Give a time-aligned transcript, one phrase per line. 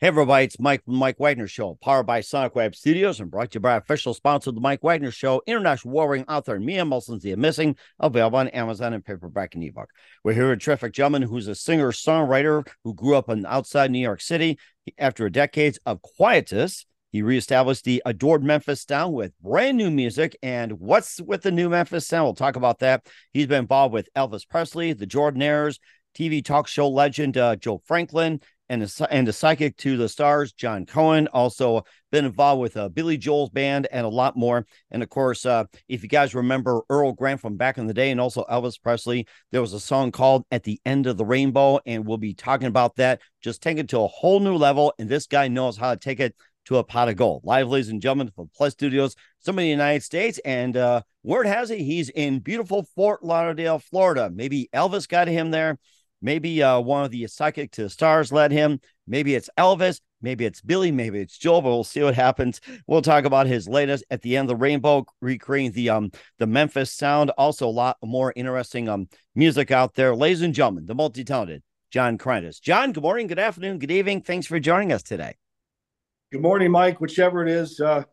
[0.00, 3.50] Hey everybody, it's Mike from Mike Wagner Show, powered by Sonic Web Studios and brought
[3.50, 7.20] to you by official sponsor of the Mike Wagner Show, international warring author Mia Mohsen
[7.20, 9.90] Zia Missing, available on Amazon and paperback and ebook.
[10.24, 14.22] We're here with terrific gentleman who's a singer-songwriter who grew up in outside New York
[14.22, 14.58] City.
[14.96, 20.34] After decades of quietus, he reestablished the adored Memphis sound with brand new music.
[20.42, 22.24] And what's with the new Memphis sound?
[22.24, 23.04] We'll talk about that.
[23.34, 25.78] He's been involved with Elvis Presley, the Jordanaires,
[26.14, 28.40] TV talk show legend uh, Joe Franklin,
[28.70, 31.82] and the, and the psychic to the stars, John Cohen, also
[32.12, 34.64] been involved with uh, Billy Joel's band and a lot more.
[34.92, 38.12] And of course, uh, if you guys remember Earl Grant from back in the day
[38.12, 41.80] and also Elvis Presley, there was a song called At the End of the Rainbow,
[41.84, 43.20] and we'll be talking about that.
[43.42, 44.94] Just take it to a whole new level.
[45.00, 47.42] And this guy knows how to take it to a pot of gold.
[47.42, 50.38] Live, ladies and gentlemen, from Plus Studios, some in the United States.
[50.44, 54.30] And uh, word has it, he's in beautiful Fort Lauderdale, Florida.
[54.32, 55.76] Maybe Elvis got him there.
[56.22, 58.80] Maybe uh, one of the psychic to the stars led him.
[59.06, 60.00] Maybe it's Elvis.
[60.22, 60.92] Maybe it's Billy.
[60.92, 61.62] Maybe it's Joel.
[61.62, 62.60] But we'll see what happens.
[62.86, 66.46] We'll talk about his latest at the end of the rainbow, recreating the um the
[66.46, 67.30] Memphis sound.
[67.30, 70.14] Also, a lot more interesting um music out there.
[70.14, 72.60] Ladies and gentlemen, the multi-talented John Krondes.
[72.60, 74.20] John, good morning, good afternoon, good evening.
[74.20, 75.36] Thanks for joining us today.
[76.30, 77.00] Good morning, Mike.
[77.00, 78.04] Whichever it is, uh,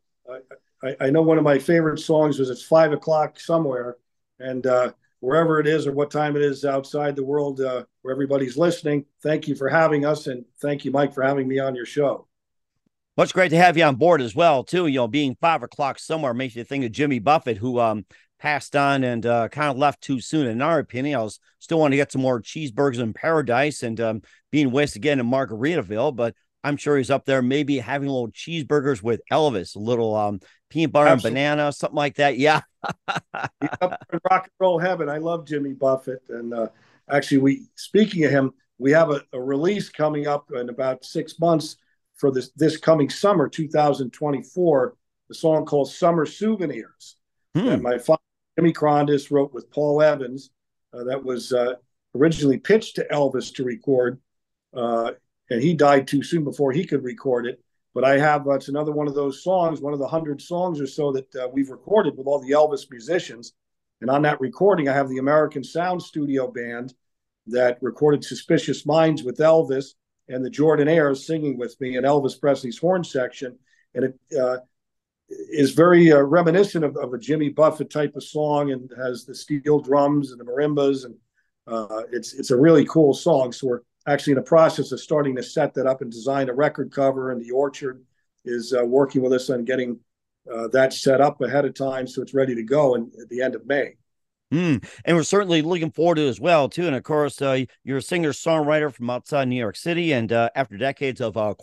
[0.82, 3.98] I, I know one of my favorite songs was "It's Five O'clock Somewhere,"
[4.40, 8.14] and uh, wherever it is or what time it is outside the world uh, where
[8.14, 9.06] everybody's listening.
[9.24, 12.28] Thank you for having us, and thank you, Mike, for having me on your show.
[13.16, 14.88] Much great to have you on board as well, too.
[14.88, 18.06] You know, being five o'clock somewhere makes you think of Jimmy Buffett, who um
[18.40, 20.48] passed on and uh, kind of left too soon.
[20.48, 24.00] In our opinion, I was still want to get some more cheeseburgers in paradise and
[24.00, 28.30] um, being wasted again in Margaritaville, but I'm sure he's up there maybe having little
[28.30, 30.40] cheeseburgers with Elvis, a little um,
[30.70, 31.42] peanut butter Absolutely.
[31.42, 32.38] and banana, something like that.
[32.38, 32.62] Yeah.
[33.34, 35.10] rock and roll heaven.
[35.10, 36.22] I love Jimmy Buffett.
[36.30, 36.68] And uh,
[37.10, 41.40] actually, we speaking of him, we have a, a, release coming up in about six
[41.40, 41.78] months
[42.16, 44.96] for this this coming summer, 2024.
[45.30, 47.16] The song called "Summer Souvenirs."
[47.56, 47.68] Hmm.
[47.68, 48.22] And my father,
[48.58, 50.52] Jimmy Krondes, wrote with Paul Evans.
[50.94, 51.74] Uh, that was uh,
[52.16, 54.20] originally pitched to Elvis to record,
[54.76, 55.12] uh,
[55.50, 57.62] and he died too soon before he could record it.
[57.98, 60.80] But I have uh, it's another one of those songs, one of the hundred songs
[60.80, 63.54] or so that uh, we've recorded with all the Elvis musicians.
[64.02, 66.94] And on that recording, I have the American Sound Studio Band
[67.48, 69.96] that recorded "Suspicious Minds" with Elvis
[70.30, 73.58] and the Jordan Jordanaires singing with me and Elvis Presley's horn section,
[73.96, 74.58] and it uh,
[75.30, 79.34] is very uh, reminiscent of, of, a Jimmy Buffett type of song, and has the
[79.34, 81.16] steel drums and the marimbas, and
[81.66, 83.52] uh, it's it's a really cool song.
[83.52, 86.54] So we're actually in the process of starting to set that up and design a
[86.54, 87.32] record cover.
[87.32, 88.04] And the Orchard
[88.46, 90.00] is uh, working with us on getting
[90.52, 93.42] uh, that set up ahead of time so it's ready to go in, at the
[93.42, 93.96] end of May.
[94.54, 94.88] Mm.
[95.04, 96.88] And we're certainly looking forward to it as well, too.
[96.88, 100.14] And of course, uh, you're a singer songwriter from outside New York City.
[100.14, 101.54] And uh, after decades of uh,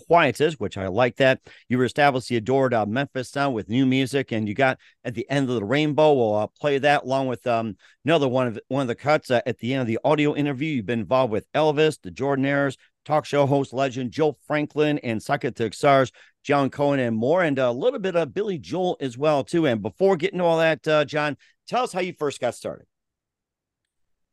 [0.58, 4.32] which I like that, you established the adored uh, Memphis sound with new music.
[4.32, 6.12] And you got at the end of the rainbow.
[6.12, 9.40] We'll uh, play that along with um, another one of one of the cuts uh,
[9.46, 10.76] at the end of the audio interview.
[10.76, 12.76] You've been involved with Elvis, the Jordanaires,
[13.06, 16.12] talk show host legend Joe Franklin, and Psychic Stars
[16.44, 19.66] John Cohen, and more, and a little bit of Billy Joel as well, too.
[19.66, 21.36] And before getting to all that, uh, John,
[21.66, 22.86] tell us how you first got started.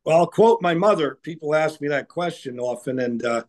[0.04, 1.18] Well, I'll quote my mother.
[1.22, 3.44] People ask me that question often, and uh,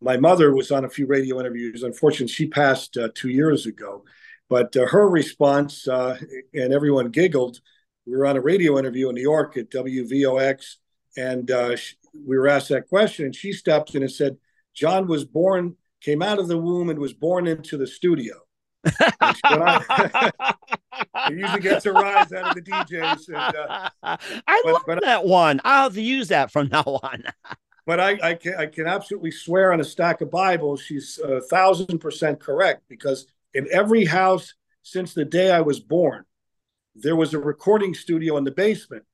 [0.00, 1.82] my mother was on a few radio interviews.
[1.82, 4.04] Unfortunately, she passed uh, two years ago.
[4.48, 6.18] But uh, her response, uh,
[6.54, 7.60] and everyone giggled.
[8.06, 10.76] We were on a radio interview in New York at WVOX,
[11.16, 14.36] and uh, she, we were asked that question, and she stepped in and said,
[14.74, 18.34] "John was born, came out of the womb, and was born into the studio."
[18.84, 20.30] I,
[21.30, 23.28] it usually gets a rise out of the DJs.
[23.28, 25.60] And, uh, I but, love but that one.
[25.64, 27.24] I'll have to use that from now on.
[27.86, 31.40] but I, I, can, I can absolutely swear on a stack of Bibles, she's a
[31.40, 36.24] thousand percent correct because in every house since the day I was born,
[36.94, 39.04] there was a recording studio in the basement.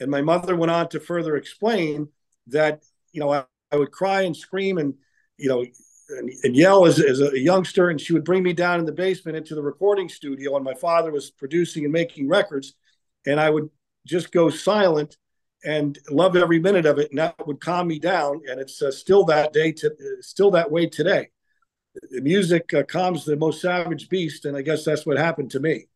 [0.00, 2.08] And my mother went on to further explain
[2.48, 2.82] that,
[3.12, 4.94] you know, I, I would cry and scream and,
[5.38, 5.64] you know,
[6.08, 7.90] and, and yell as, as a youngster.
[7.90, 10.56] And she would bring me down in the basement into the recording studio.
[10.56, 12.74] And my father was producing and making records.
[13.26, 13.70] And I would
[14.06, 15.16] just go silent
[15.64, 17.10] and love every minute of it.
[17.10, 18.42] And that would calm me down.
[18.48, 21.30] And it's uh, still that day, to, uh, still that way today.
[22.10, 24.44] The music uh, calms the most savage beast.
[24.44, 25.86] And I guess that's what happened to me.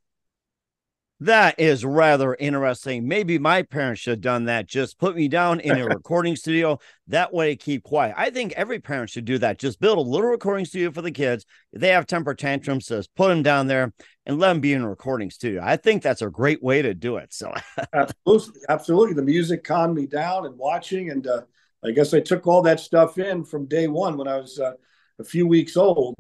[1.20, 3.06] That is rather interesting.
[3.06, 4.66] Maybe my parents should have done that.
[4.66, 6.78] Just put me down in a recording studio.
[7.08, 8.14] That way, keep quiet.
[8.16, 9.58] I think every parent should do that.
[9.58, 11.44] Just build a little recording studio for the kids.
[11.72, 13.92] If they have temper tantrums, just put them down there
[14.24, 15.60] and let them be in a recording studio.
[15.62, 17.34] I think that's a great way to do it.
[17.34, 17.52] So,
[17.92, 19.14] absolutely, absolutely.
[19.14, 21.42] The music calmed me down and watching, and uh,
[21.84, 24.72] I guess I took all that stuff in from day one when I was uh,
[25.18, 26.16] a few weeks old,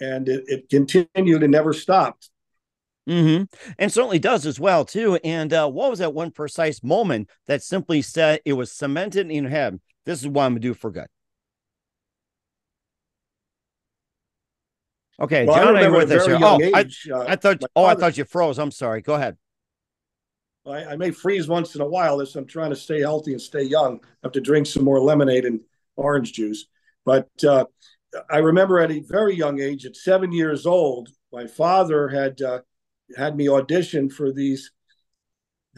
[0.00, 2.30] and it, it continued and never stopped.
[3.08, 3.44] Mm-hmm.
[3.78, 5.18] And certainly does as well too.
[5.24, 9.44] And uh, what was that one precise moment that simply said it was cemented in
[9.44, 9.80] your head?
[10.06, 11.06] This is what I'm gonna do for good.
[15.20, 16.38] Okay, well, John, are you with us here?
[16.40, 17.62] Oh, age, I, uh, I, thought.
[17.76, 18.58] Oh, father, I thought you froze.
[18.58, 19.02] I'm sorry.
[19.02, 19.36] Go ahead.
[20.66, 23.40] I, I, may freeze once in a while as I'm trying to stay healthy and
[23.40, 24.00] stay young.
[24.02, 25.60] I have to drink some more lemonade and
[25.96, 26.66] orange juice.
[27.04, 27.66] But uh,
[28.30, 32.60] I remember at a very young age, at seven years old, my father had uh,
[33.16, 34.70] had me audition for these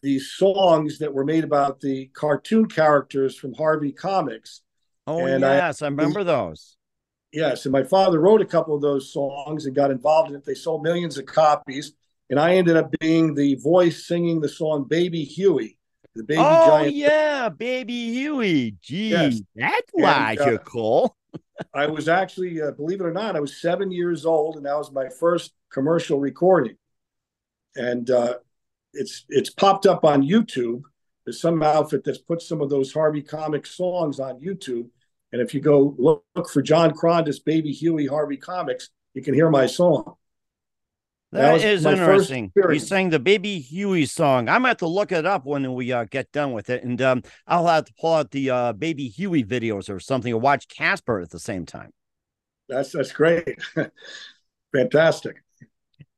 [0.02, 4.62] these songs that were made about the cartoon characters from Harvey Comics.
[5.06, 6.76] Oh and yes, I, I remember those.
[7.32, 10.44] Yes, and my father wrote a couple of those songs and got involved in it.
[10.44, 11.92] They sold millions of copies,
[12.30, 15.78] and I ended up being the voice singing the song "Baby Huey."
[16.14, 16.94] The baby oh giant.
[16.94, 18.76] yeah, Baby Huey.
[18.82, 19.40] Gee, yes.
[19.54, 21.16] that's uh, cool.
[21.72, 24.76] I was actually, uh, believe it or not, I was seven years old, and that
[24.76, 26.76] was my first commercial recording
[27.76, 28.34] and uh,
[28.92, 30.82] it's it's popped up on YouTube.
[31.24, 34.88] There's some outfit that's put some of those Harvey comic songs on YouTube,
[35.32, 39.34] and if you go look, look for John Krondes, Baby Huey Harvey Comics, you can
[39.34, 40.14] hear my song.
[41.32, 42.52] that, that is interesting.
[42.70, 44.48] He sang the Baby Huey song.
[44.48, 46.82] I'm going to have to look it up when we uh, get done with it.
[46.82, 50.40] And um, I'll have to pull out the uh, Baby Huey videos or something or
[50.40, 51.90] watch Casper at the same time.
[52.68, 53.58] That's that's great.
[54.74, 55.42] Fantastic.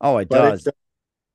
[0.00, 0.66] Oh, it but does.
[0.66, 0.74] It,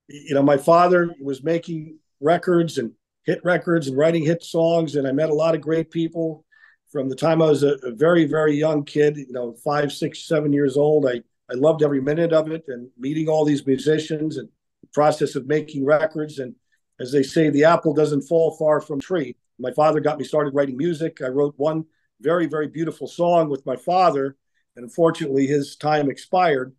[0.10, 2.92] you know, my father was making records and
[3.24, 6.46] hit records and writing hit songs, and I met a lot of great people
[6.92, 9.18] from the time I was a, a very, very young kid.
[9.18, 11.08] You know, five, six, seven years old.
[11.08, 11.22] I
[11.52, 14.50] I loved every minute of it, and meeting all these musicians and
[14.82, 16.40] the process of making records.
[16.40, 16.56] And
[17.00, 19.36] as they say, the apple doesn't fall far from tree.
[19.60, 21.22] My father got me started writing music.
[21.22, 21.86] I wrote one
[22.22, 24.38] very, very beautiful song with my father,
[24.76, 26.76] and unfortunately, his time expired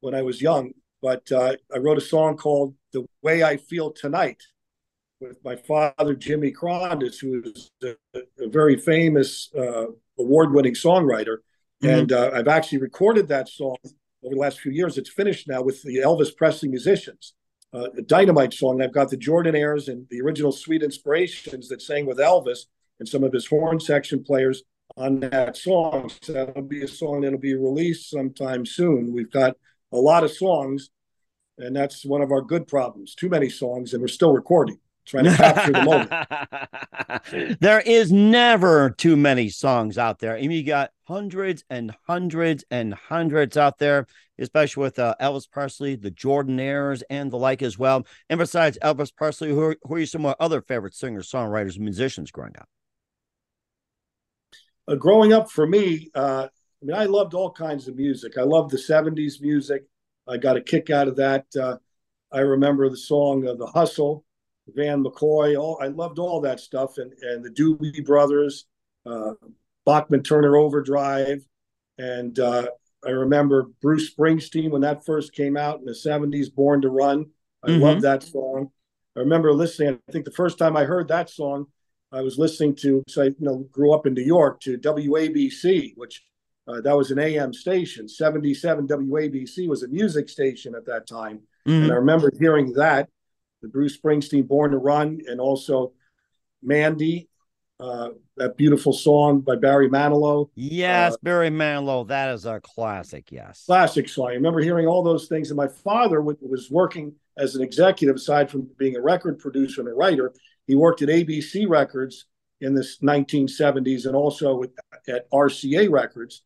[0.00, 0.72] when I was young.
[1.00, 4.42] But uh, I wrote a song called "The Way I Feel Tonight"
[5.20, 9.86] with my father, Jimmy Krondes, who is a, a very famous uh,
[10.18, 11.38] award-winning songwriter.
[11.82, 11.88] Mm-hmm.
[11.88, 13.76] And uh, I've actually recorded that song
[14.22, 14.98] over the last few years.
[14.98, 17.34] It's finished now with the Elvis Presley musicians.
[17.72, 18.80] Uh, a dynamite song.
[18.80, 22.60] I've got the Jordan Jordanaires and the original Sweet Inspirations that sang with Elvis
[22.98, 24.62] and some of his horn section players
[24.96, 26.10] on that song.
[26.22, 29.12] So that'll be a song that'll be released sometime soon.
[29.12, 29.56] We've got
[29.92, 30.90] a lot of songs,
[31.58, 33.14] and that's one of our good problems.
[33.14, 35.82] Too many songs, and we're still recording, trying to capture the
[37.30, 37.58] moment.
[37.60, 40.36] there is never too many songs out there.
[40.36, 44.06] I mean, you got hundreds and hundreds and hundreds out there,
[44.38, 48.06] especially with uh, Elvis Presley, the Jordanaires, and the like as well.
[48.28, 51.78] And besides Elvis Presley, who are, who are some of my other favorite singers, songwriters,
[51.78, 52.68] musicians growing up?
[54.86, 56.48] Uh, growing up for me, uh,
[56.80, 58.38] I mean, I loved all kinds of music.
[58.38, 59.84] I loved the 70s music.
[60.28, 61.46] I got a kick out of that.
[61.58, 61.76] Uh,
[62.32, 64.24] I remember the song uh, The Hustle,
[64.68, 65.58] Van McCoy.
[65.58, 66.98] All, I loved all that stuff.
[66.98, 68.66] And, and the Doobie Brothers,
[69.06, 69.32] uh,
[69.84, 71.44] Bachman Turner Overdrive.
[71.96, 72.68] And uh,
[73.04, 77.26] I remember Bruce Springsteen when that first came out in the 70s, Born to Run.
[77.64, 77.82] I mm-hmm.
[77.82, 78.70] loved that song.
[79.16, 79.98] I remember listening.
[80.08, 81.66] I think the first time I heard that song,
[82.12, 85.94] I was listening to, so I you know, grew up in New York to WABC,
[85.96, 86.22] which
[86.68, 88.08] uh, that was an AM station.
[88.08, 91.40] 77 WABC was a music station at that time.
[91.66, 91.84] Mm-hmm.
[91.84, 93.08] And I remember hearing that,
[93.62, 95.92] the Bruce Springsteen Born to Run, and also
[96.62, 97.28] Mandy
[97.80, 100.48] uh, that beautiful song by Barry Manilow.
[100.54, 102.06] Yes, uh, Barry Manilow.
[102.08, 103.30] That is a classic.
[103.30, 104.28] Yes, classic song.
[104.28, 105.50] I remember hearing all those things.
[105.50, 109.90] And my father was working as an executive, aside from being a record producer and
[109.90, 110.34] a writer.
[110.66, 112.26] He worked at ABC Records
[112.60, 114.64] in the 1970s and also
[115.06, 116.42] at RCA Records.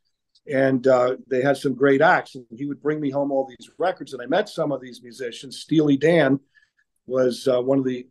[0.50, 2.34] And uh, they had some great acts.
[2.34, 4.12] And he would bring me home all these records.
[4.12, 5.60] And I met some of these musicians.
[5.60, 6.40] Steely Dan
[7.06, 8.06] was uh, one of the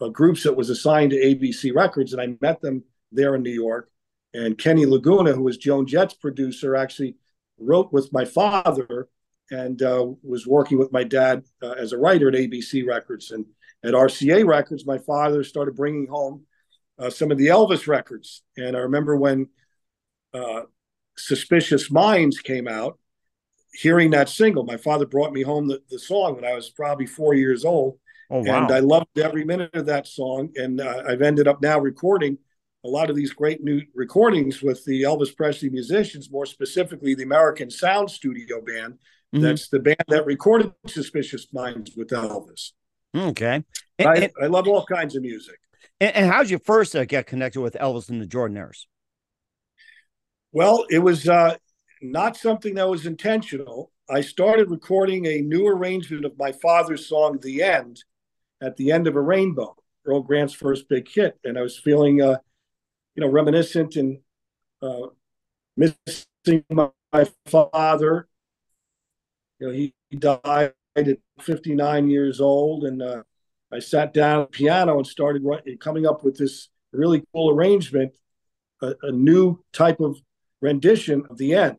[0.00, 3.50] a groups that was assigned to ABC Records, and I met them there in New
[3.50, 3.90] York.
[4.32, 7.16] And Kenny Laguna, who was Joan Jett's producer, actually
[7.58, 9.08] wrote with my father
[9.50, 13.32] and uh, was working with my dad uh, as a writer at ABC Records.
[13.32, 13.44] And
[13.84, 16.46] at RCA Records, my father started bringing home
[16.98, 18.42] uh, some of the Elvis records.
[18.56, 19.48] And I remember when
[20.32, 20.62] uh,
[21.16, 22.98] Suspicious Minds came out,
[23.72, 27.06] hearing that single, my father brought me home the, the song when I was probably
[27.06, 27.98] four years old.
[28.30, 28.62] Oh, wow.
[28.62, 30.50] And I loved every minute of that song.
[30.56, 32.38] And uh, I've ended up now recording
[32.84, 37.24] a lot of these great new recordings with the Elvis Presley musicians, more specifically the
[37.24, 38.94] American Sound Studio Band.
[39.34, 39.40] Mm-hmm.
[39.40, 42.70] That's the band that recorded Suspicious Minds with Elvis.
[43.14, 43.64] Okay.
[43.98, 45.58] And, I, and, I, love all kinds of music.
[46.00, 48.86] And, and how did you first uh, get connected with Elvis and the Jordanaires?
[50.52, 51.56] Well, it was uh,
[52.02, 53.92] not something that was intentional.
[54.08, 58.02] I started recording a new arrangement of my father's song, The End,
[58.60, 62.20] at the end of a rainbow, Earl Grant's first big hit, and I was feeling,
[62.20, 62.38] uh,
[63.14, 64.18] you know, reminiscent and
[64.82, 65.08] uh,
[65.76, 68.28] missing my, my father.
[69.60, 71.06] You know, he, he, died at
[71.40, 73.22] 59 years old, and uh,
[73.72, 75.44] I sat down at the piano and started
[75.78, 78.16] coming up with this really cool arrangement,
[78.82, 80.20] a, a new type of
[80.60, 81.78] rendition of the end.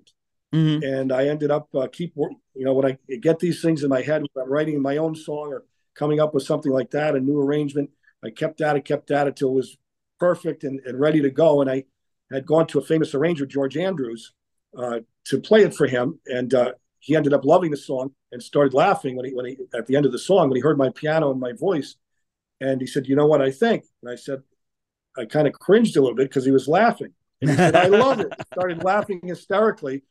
[0.53, 0.83] Mm-hmm.
[0.83, 4.01] And I ended up uh, keep you know when I get these things in my
[4.01, 5.63] head, when I'm writing my own song or
[5.95, 7.89] coming up with something like that, a new arrangement.
[8.23, 9.77] I kept at it, kept at it till it was
[10.19, 11.61] perfect and, and ready to go.
[11.61, 11.85] And I
[12.31, 14.33] had gone to a famous arranger, George Andrews,
[14.77, 16.19] uh, to play it for him.
[16.27, 19.57] And uh, he ended up loving the song and started laughing when he, when he,
[19.73, 21.95] at the end of the song, when he heard my piano and my voice.
[22.59, 23.85] And he said, You know what I think?
[24.01, 24.43] And I said,
[25.17, 27.13] I kind of cringed a little bit because he was laughing.
[27.41, 28.31] And he said, I love it.
[28.53, 30.03] Started laughing hysterically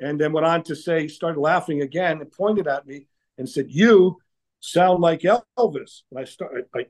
[0.00, 3.06] and then went on to say, started laughing again and pointed at me
[3.38, 4.18] and said, You
[4.60, 6.02] sound like Elvis.
[6.10, 6.86] And I started, I,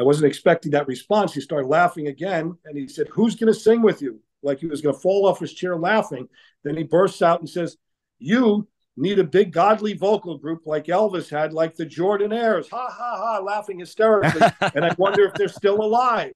[0.00, 1.34] I wasn't expecting that response.
[1.34, 4.66] He started laughing again, and he said, "Who's going to sing with you?" Like he
[4.66, 6.26] was going to fall off his chair laughing.
[6.64, 7.76] Then he bursts out and says,
[8.18, 13.16] "You need a big godly vocal group like Elvis had, like the Jordanaires." Ha ha
[13.18, 14.40] ha, laughing hysterically.
[14.74, 16.32] and I wonder if they're still alive.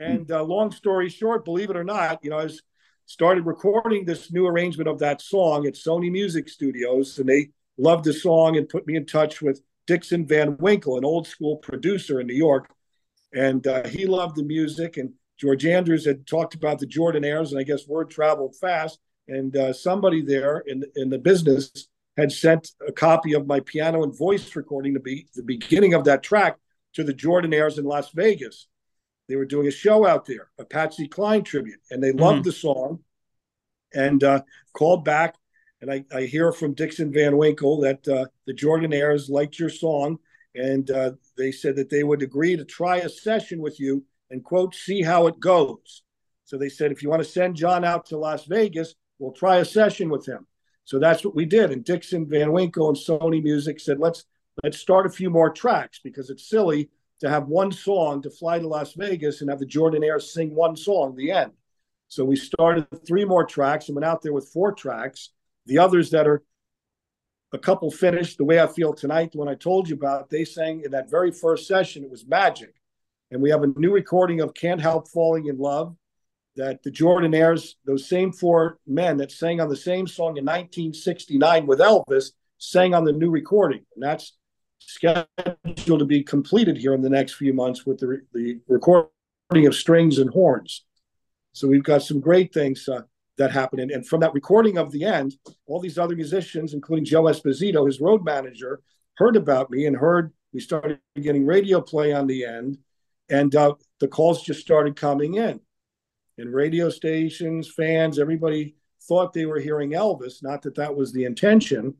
[0.00, 2.62] And uh, long story short, believe it or not, you know, I was
[3.04, 8.04] started recording this new arrangement of that song at Sony Music Studios, and they loved
[8.04, 12.18] the song and put me in touch with Dixon Van Winkle, an old school producer
[12.18, 12.70] in New York.
[13.34, 14.96] And uh, he loved the music.
[14.96, 18.98] And George Andrews had talked about the Jordanaires, and I guess word traveled fast.
[19.28, 24.02] And uh, somebody there in, in the business had sent a copy of my piano
[24.02, 26.56] and voice recording to be the beginning of that track
[26.94, 28.66] to the Jordanaires in Las Vegas.
[29.30, 32.48] They were doing a show out there, a Patsy Cline tribute, and they loved mm-hmm.
[32.48, 32.98] the song
[33.94, 34.42] and uh,
[34.74, 35.36] called back
[35.80, 40.18] and I, I hear from Dixon Van Winkle that uh, the Jordanaires liked your song,
[40.54, 44.44] and uh, they said that they would agree to try a session with you and
[44.44, 46.02] quote see how it goes.
[46.44, 49.56] So they said if you want to send John out to Las Vegas, we'll try
[49.56, 50.46] a session with him.
[50.84, 51.70] So that's what we did.
[51.70, 54.24] And Dixon Van Winkle and Sony Music said let's
[54.62, 56.90] let's start a few more tracks because it's silly
[57.20, 60.54] to have one song to fly to Las Vegas and have the Jordan Jordanaires sing
[60.54, 61.52] one song, the end.
[62.08, 65.30] So we started three more tracks and went out there with four tracks
[65.66, 66.42] the others that are
[67.52, 70.44] a couple finished the way I feel tonight, the one I told you about, they
[70.44, 72.74] sang in that very first session, it was magic.
[73.30, 75.96] And we have a new recording of Can't Help Falling in Love
[76.56, 81.66] that the Jordanaires, those same four men that sang on the same song in 1969
[81.66, 83.84] with Elvis, sang on the new recording.
[83.94, 84.36] And that's
[84.80, 89.74] scheduled to be completed here in the next few months with the, the recording of
[89.74, 90.84] strings and horns.
[91.52, 93.02] So we've got some great things uh,
[93.38, 93.82] that happened.
[93.82, 95.34] And, and from that recording of the end,
[95.66, 98.82] all these other musicians, including Joe Esposito, his road manager,
[99.16, 102.78] heard about me and heard we started getting radio play on the end.
[103.28, 105.60] And uh, the calls just started coming in.
[106.38, 110.42] And radio stations, fans, everybody thought they were hearing Elvis.
[110.42, 111.94] Not that that was the intention,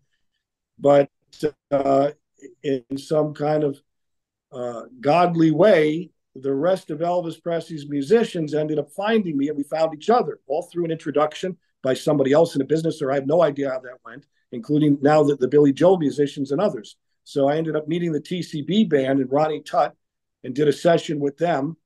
[0.79, 1.11] but
[1.71, 2.11] uh,
[2.63, 3.81] in some kind of
[4.53, 9.65] uh, godly way, the rest of Elvis Presley's musicians ended up finding me and we
[9.65, 13.17] found each other all through an introduction by somebody else in a business or I
[13.17, 16.97] have no idea how that went, including now that the Billy Joel musicians and others.
[17.25, 19.95] So I ended up meeting the TCB band and Ronnie Tutt
[20.45, 21.77] and did a session with them.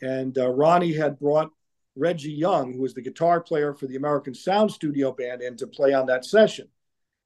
[0.00, 1.50] and uh, Ronnie had brought
[1.94, 5.66] Reggie Young, who was the guitar player for the American Sound Studio Band, in to
[5.66, 6.68] play on that session.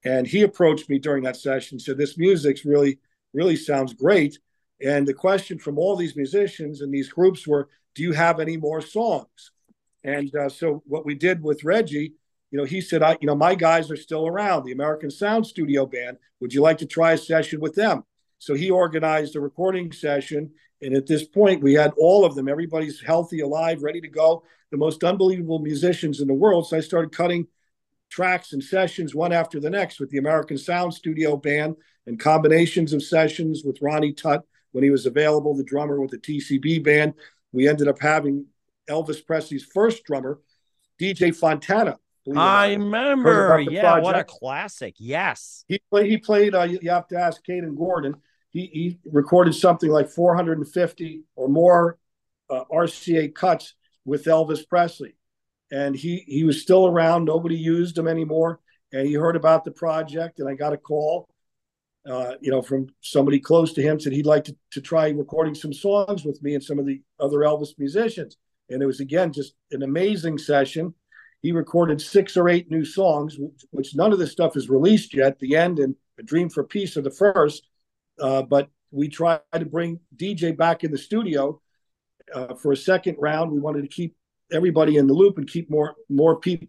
[0.07, 3.01] And he approached me during that session, said, "This music's really,
[3.35, 4.39] really sounds great."
[4.81, 8.57] And the question from all these musicians and these groups were, "Do you have any
[8.57, 9.51] more songs?"
[10.05, 12.15] And uh, so what we did with Reggie,
[12.53, 15.45] you know, he said, "I, you know, my guys are still around, the American Sound
[15.45, 16.19] Studio Band.
[16.39, 18.05] Would you like to try a session with them?"
[18.39, 22.49] So he organized a recording session, and at this point, we had all of them.
[22.49, 24.45] Everybody's healthy, alive, ready to go.
[24.71, 26.69] The most unbelievable musicians in the world.
[26.69, 27.49] So I started cutting
[28.11, 32.93] tracks and sessions one after the next with the American Sound Studio Band and combinations
[32.93, 37.15] of sessions with Ronnie Tutt when he was available, the drummer with the TCB band.
[37.53, 38.47] We ended up having
[38.89, 40.41] Elvis Presley's first drummer,
[41.01, 41.99] DJ Fontana.
[42.35, 43.61] I remember.
[43.61, 44.05] Yeah, project.
[44.05, 44.95] what a classic.
[44.99, 45.65] Yes.
[45.69, 48.17] He played, he played uh, you have to ask Kaden Gordon.
[48.51, 51.99] He, he recorded something like 450 or more
[52.51, 55.15] uh, RCA cuts with Elvis Presley
[55.70, 57.25] and he he was still around.
[57.25, 58.61] Nobody used him anymore,
[58.92, 60.38] and he heard about the project.
[60.38, 61.28] And I got a call,
[62.08, 65.54] uh, you know, from somebody close to him said he'd like to, to try recording
[65.54, 68.37] some songs with me and some of the other Elvis musicians.
[68.70, 70.94] And it was again just an amazing session.
[71.42, 73.37] He recorded six or eight new songs,
[73.70, 75.38] which none of this stuff is released yet.
[75.38, 77.68] The end and A Dream for Peace are the first,
[78.20, 81.61] uh, but we tried to bring DJ back in the studio
[82.35, 83.52] uh, for a second round.
[83.52, 84.16] We wanted to keep
[84.53, 86.69] everybody in the loop and keep more more people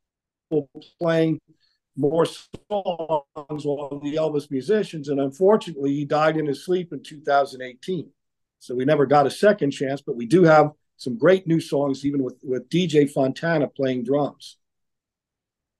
[0.99, 1.39] playing
[1.95, 5.09] more songs while the Elvis musicians.
[5.09, 8.09] And unfortunately, he died in his sleep in 2018.
[8.59, 12.05] So we never got a second chance, but we do have some great new songs,
[12.05, 14.57] even with, with DJ Fontana playing drums.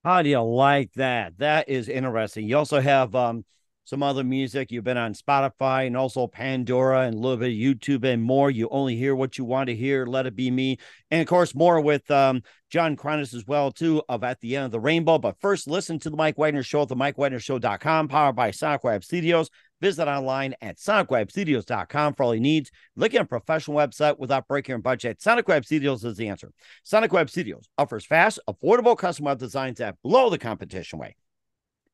[0.04, 1.38] How do you like that?
[1.38, 2.48] That is interesting.
[2.48, 3.44] You also have um,
[3.88, 4.70] some other music.
[4.70, 8.50] You've been on Spotify and also Pandora and a little bit of YouTube and more.
[8.50, 10.04] You only hear what you want to hear.
[10.04, 10.76] Let it be me.
[11.10, 14.66] And of course, more with um, John Krondes as well, too, of At the End
[14.66, 15.16] of the Rainbow.
[15.16, 19.02] But first, listen to the Mike Wagner Show at the MikeWagnerShow.com, powered by Sonic Web
[19.02, 19.48] Studios.
[19.80, 22.70] Visit online at sonicwebstudios.com for all your needs.
[22.94, 25.22] Looking at a professional website without breaking your budget.
[25.22, 26.52] Sonic Web Studios is the answer.
[26.82, 31.16] Sonic Web Studios offers fast, affordable custom web designs that blow the competition away.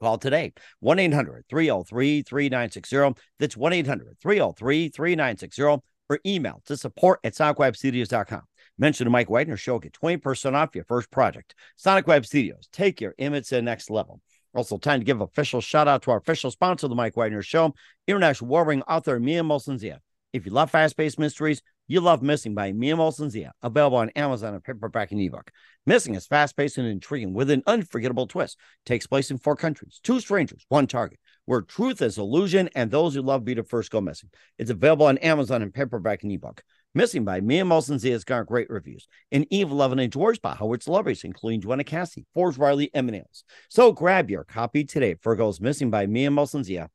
[0.04, 3.22] Call today 1 800 303 3960.
[3.38, 8.42] That's 1 800 303 3960 or email to support at sonicwebstudios.com.
[8.76, 11.54] Mention the Mike Wagner Show, get 20% off your first project.
[11.76, 14.20] Sonic Web Studios, take your image to the next level.
[14.54, 17.72] Also, time to give official shout out to our official sponsor, the Mike Wagner Show,
[18.06, 20.02] international warring author Mia Molson Zia.
[20.34, 24.08] If you love fast paced mysteries, you love Missing by Mia Molson Zia, available on
[24.16, 25.52] Amazon and paperback and ebook.
[25.86, 28.58] Missing is fast paced and intriguing with an unforgettable twist.
[28.84, 33.14] Takes place in four countries, two strangers, one target, where truth is illusion and those
[33.14, 34.28] who love be the first go missing.
[34.58, 36.64] It's available on Amazon and paperback and ebook.
[36.96, 39.06] Missing by Mia Molson Zia has got great reviews.
[39.30, 43.44] And Eve 11 and George by Howard celebrities, including Joanna Cassie, Forbes Riley, and Nails.
[43.68, 45.14] So grab your copy today.
[45.14, 46.90] for Virgo's Missing by Mia Molson Zia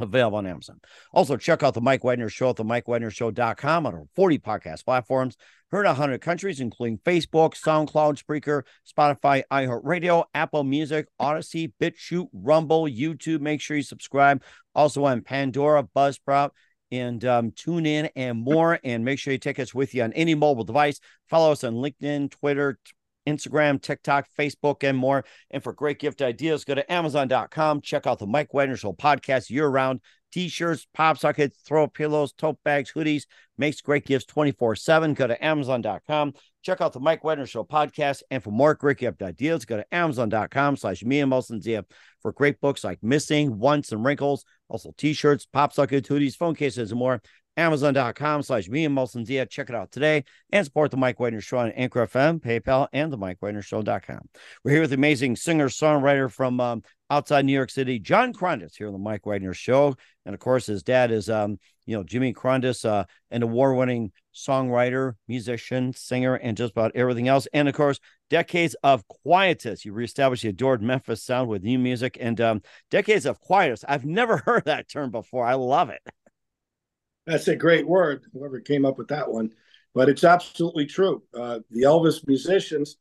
[0.00, 0.80] available on Amazon.
[1.12, 5.36] Also, check out the Mike Wagner Show at the MikeWagnerShow.com on our 40 podcast platforms.
[5.70, 12.84] Heard in 100 countries, including Facebook, SoundCloud, Spreaker, Spotify, iHeartRadio, Apple Music, Odyssey, BitChute, Rumble,
[12.84, 13.40] YouTube.
[13.40, 14.42] Make sure you subscribe.
[14.74, 16.50] Also on Pandora, Buzzsprout,
[16.92, 18.78] and um, tune in and more.
[18.84, 21.00] And make sure you take us with you on any mobile device.
[21.28, 22.78] Follow us on LinkedIn, Twitter,
[23.26, 25.24] Instagram, TikTok, Facebook, and more.
[25.50, 27.80] And for great gift ideas, go to Amazon.com.
[27.80, 30.00] Check out the Mike Wagner Show podcast year round.
[30.32, 33.22] T shirts, pop sockets, throw pillows, tote bags, hoodies,
[33.56, 35.14] makes great gifts 24 7.
[35.14, 36.32] Go to Amazon.com.
[36.62, 38.22] Check out the Mike Wagner Show podcast.
[38.30, 41.84] And for more great gift ideas, go to Amazon.com slash me and Molson Zia
[42.20, 44.44] for great books like Missing, Once, and Wrinkles.
[44.68, 47.22] Also, t shirts, pop sockets, hoodies, phone cases, and more.
[47.56, 49.46] Amazon.com slash me and Molson Zia.
[49.46, 53.12] Check it out today and support the Mike Wagner Show on Anchor FM, PayPal, and
[53.12, 54.28] the Mike Wagner Show.com.
[54.64, 58.76] We're here with the amazing singer songwriter from um, outside New York City, John Krondes,
[58.76, 59.96] here on the Mike Wagner Show.
[60.26, 64.12] And of course, his dad is, um, you know, Jimmy Krondes, uh, an award winning
[64.34, 67.46] songwriter, musician, singer, and just about everything else.
[67.52, 69.84] And of course, decades of quietus.
[69.84, 73.84] You reestablished the adored Memphis sound with new music and um, decades of quietus.
[73.86, 75.46] I've never heard that term before.
[75.46, 76.00] I love it.
[77.26, 79.50] That's a great word, whoever came up with that one.
[79.94, 81.22] But it's absolutely true.
[81.32, 82.96] Uh, the Elvis musicians,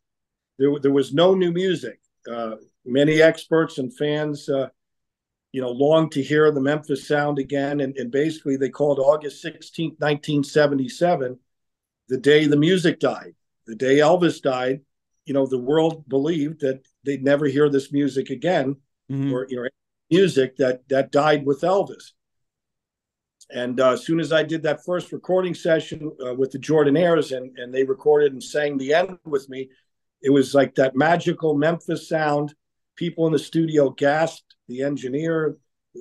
[0.58, 2.00] there, there was no new music.
[2.30, 2.56] Uh,
[2.86, 4.70] many experts and fans, uh,
[5.52, 7.82] you know, longed to hear the Memphis sound again.
[7.82, 11.40] And, and basically, they called August 16th, 1977,
[12.10, 13.36] the day the music died.
[13.66, 14.82] The day Elvis died,
[15.26, 18.76] you know, the world believed that they'd never hear this music again
[19.12, 19.34] mm-hmm.
[19.34, 19.70] or, you know,
[20.12, 22.12] music that, that died with Elvis
[23.54, 27.38] And uh, as soon as I did that first recording session uh, with the Jordanaires
[27.38, 29.70] and, and they recorded and sang the end with me,
[30.24, 32.56] it was like that magical Memphis sound.
[32.96, 35.58] People in the studio gasped, the engineer,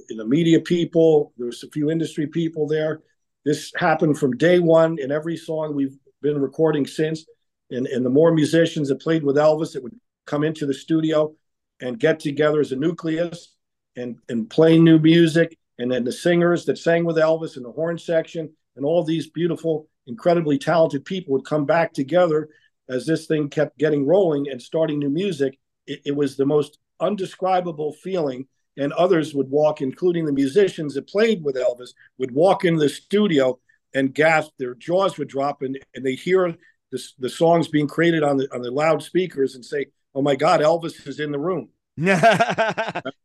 [0.09, 3.03] the media people, there was a few industry people there.
[3.45, 7.27] This happened from day one in every song we've been recording since.
[7.71, 11.35] And, and the more musicians that played with Elvis that would come into the studio
[11.81, 13.55] and get together as a nucleus
[13.97, 17.73] and, and play new music and then the singers that sang with Elvis and the
[17.73, 22.49] horn section, and all these beautiful, incredibly talented people would come back together
[22.89, 25.59] as this thing kept getting rolling and starting new music.
[25.89, 28.47] It, it was the most undescribable feeling.
[28.77, 32.89] And others would walk, including the musicians that played with Elvis, would walk into the
[32.89, 33.59] studio
[33.93, 34.53] and gasp.
[34.59, 36.57] Their jaws would drop, and, and they hear
[36.93, 40.61] the, the songs being created on the on the loudspeakers and say, "Oh my God,
[40.61, 41.71] Elvis is in the room."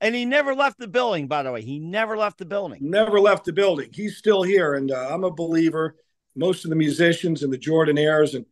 [0.01, 1.61] and he never left the building, by the way.
[1.61, 2.79] He never left the building.
[2.81, 3.89] Never left the building.
[3.93, 4.73] He's still here.
[4.73, 5.95] And uh, I'm a believer.
[6.35, 8.45] Most of the musicians and the Jordanaires, and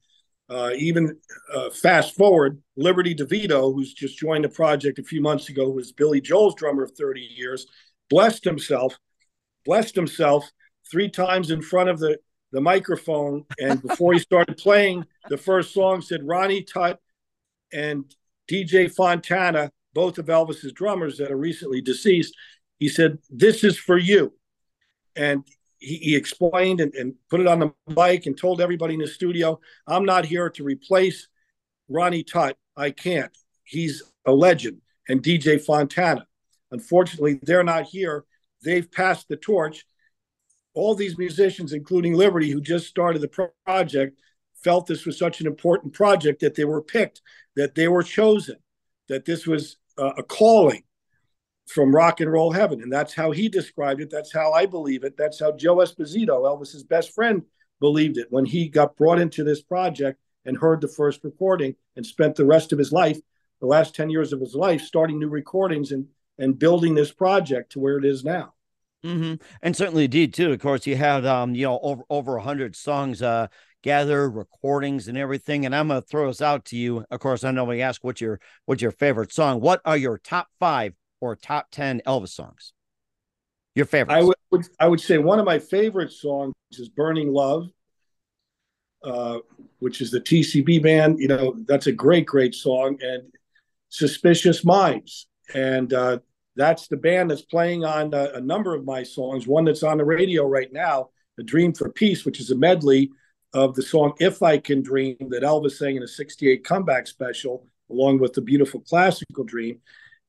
[0.49, 1.17] uh, even
[1.54, 5.91] uh, fast forward, Liberty DeVito, who's just joined the project a few months ago, was
[5.91, 7.67] Billy Joel's drummer of 30 years,
[8.10, 8.97] blessed himself,
[9.65, 10.49] blessed himself
[10.89, 12.17] three times in front of the,
[12.51, 13.43] the microphone.
[13.60, 16.99] And before he started playing the first song, said Ronnie Tutt
[17.73, 18.06] and
[18.49, 22.36] DJ Fontana both of Elvis's drummers that are recently deceased.
[22.78, 24.34] He said, This is for you.
[25.16, 25.44] And
[25.80, 29.08] he, he explained and, and, put it on the mic and told everybody in the
[29.08, 31.28] studio, I'm not here to replace
[31.90, 32.58] Ronnie Tutt.
[32.78, 33.36] I can't.
[33.64, 34.82] He's a legend.
[35.08, 36.28] And DJ Fontana.
[36.72, 38.26] Unfortunately, they're not here.
[38.64, 39.86] They've passed the torch.
[40.74, 44.20] All these musicians, including Liberty, who just started the project,
[44.64, 47.22] felt this was such an important project that they were picked,
[47.56, 48.58] that they were chosen,
[49.08, 50.84] that this was uh, a calling
[51.68, 52.82] from rock and roll heaven.
[52.82, 54.10] And that's how he described it.
[54.10, 55.18] That's how I believe it.
[55.18, 57.44] That's how Joe Esposito, Elvis's best friend,
[57.80, 62.06] believed it when he got brought into this project and heard the first recording and
[62.06, 63.20] spent the rest of his life,
[63.60, 67.72] the last 10 years of his life, starting new recordings and, and building this project
[67.72, 68.54] to where it is now.
[69.04, 69.36] Mm-hmm.
[69.62, 70.52] And certainly did too.
[70.52, 73.48] Of course, you had um, you know, over over hundred songs uh
[73.86, 75.65] gather recordings and everything.
[75.65, 77.06] And I'm gonna throw this out to you.
[77.12, 79.62] Of course, I know we ask what's your what's your favorite song.
[79.62, 82.74] What are your top five or top ten Elvis songs?
[83.76, 84.15] Your favorite?
[84.15, 87.69] I would I would say one of my favorite songs is "Burning Love,"
[89.04, 89.38] uh,
[89.80, 91.19] which is the TCB band.
[91.19, 93.21] You know, that's a great great song, and
[93.89, 96.19] "Suspicious Minds," and uh,
[96.56, 99.45] that's the band that's playing on a, a number of my songs.
[99.45, 103.12] One that's on the radio right now, "A Dream for Peace," which is a medley
[103.56, 107.65] of the song If I Can Dream that Elvis sang in a 68 comeback special,
[107.89, 109.80] along with the beautiful classical dream.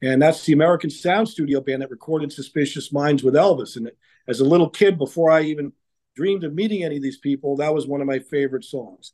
[0.01, 3.77] And that's the American Sound Studio band that recorded Suspicious Minds with Elvis.
[3.77, 3.91] And
[4.29, 5.73] as a little kid, before I even
[6.15, 9.12] dreamed of meeting any of these people, that was one of my favorite songs.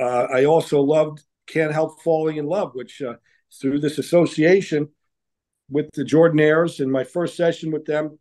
[0.00, 3.14] Uh, I also loved Can't Help Falling in Love, which uh,
[3.60, 4.90] through this association
[5.68, 8.20] with the Jordanaires and my first session with them,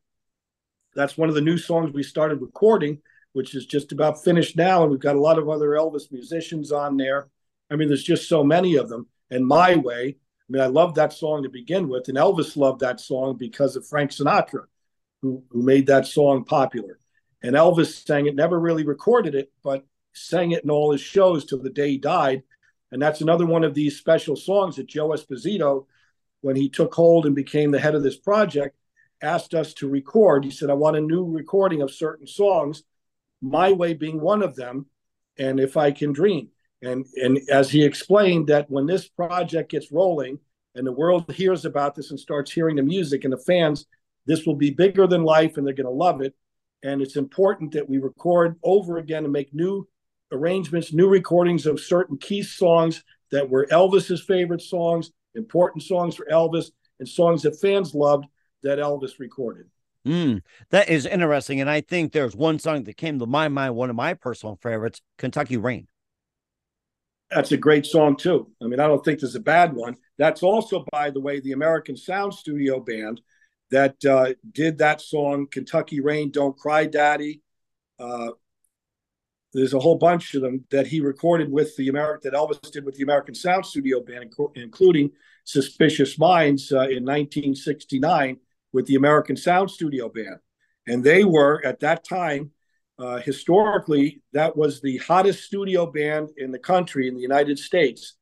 [0.95, 2.99] that's one of the new songs we started recording
[3.33, 4.83] which is just about finished now.
[4.83, 7.27] And we've got a lot of other Elvis musicians on there.
[7.69, 9.07] I mean, there's just so many of them.
[9.29, 12.09] And My Way, I mean, I love that song to begin with.
[12.09, 14.65] And Elvis loved that song because of Frank Sinatra,
[15.21, 16.99] who, who made that song popular.
[17.41, 21.45] And Elvis sang it, never really recorded it, but sang it in all his shows
[21.45, 22.43] till the day he died.
[22.91, 25.85] And that's another one of these special songs that Joe Esposito,
[26.41, 28.75] when he took hold and became the head of this project,
[29.21, 30.43] asked us to record.
[30.43, 32.83] He said, I want a new recording of certain songs
[33.41, 34.85] my way being one of them,
[35.37, 36.49] and if I can dream.
[36.81, 40.39] And and as he explained that when this project gets rolling
[40.75, 43.85] and the world hears about this and starts hearing the music and the fans,
[44.25, 46.33] this will be bigger than life and they're going to love it.
[46.83, 49.87] And it's important that we record over again and make new
[50.31, 56.25] arrangements, new recordings of certain key songs that were Elvis's favorite songs, important songs for
[56.25, 58.25] Elvis, and songs that fans loved
[58.63, 59.67] that Elvis recorded.
[60.05, 61.61] Mm, that is interesting.
[61.61, 64.55] And I think there's one song that came to my mind, one of my personal
[64.61, 65.87] favorites, Kentucky Rain.
[67.29, 68.51] That's a great song, too.
[68.61, 69.95] I mean, I don't think there's a bad one.
[70.17, 73.21] That's also, by the way, the American Sound Studio Band
[73.69, 77.41] that uh, did that song, Kentucky Rain, Don't Cry Daddy.
[77.97, 78.31] Uh,
[79.53, 82.85] there's a whole bunch of them that he recorded with the American, that Elvis did
[82.85, 85.11] with the American Sound Studio Band, including
[85.45, 88.37] Suspicious Minds uh, in 1969
[88.73, 90.37] with the American Sound Studio Band.
[90.87, 92.51] And they were, at that time,
[92.97, 98.15] uh, historically, that was the hottest studio band in the country in the United States.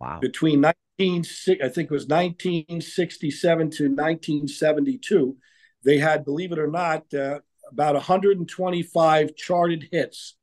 [0.00, 0.18] Wow.
[0.20, 0.60] Between
[0.98, 1.24] 19,
[1.62, 5.36] I think it was 1967 to 1972,
[5.84, 7.40] they had, believe it or not, uh,
[7.70, 10.36] about 125 charted hits.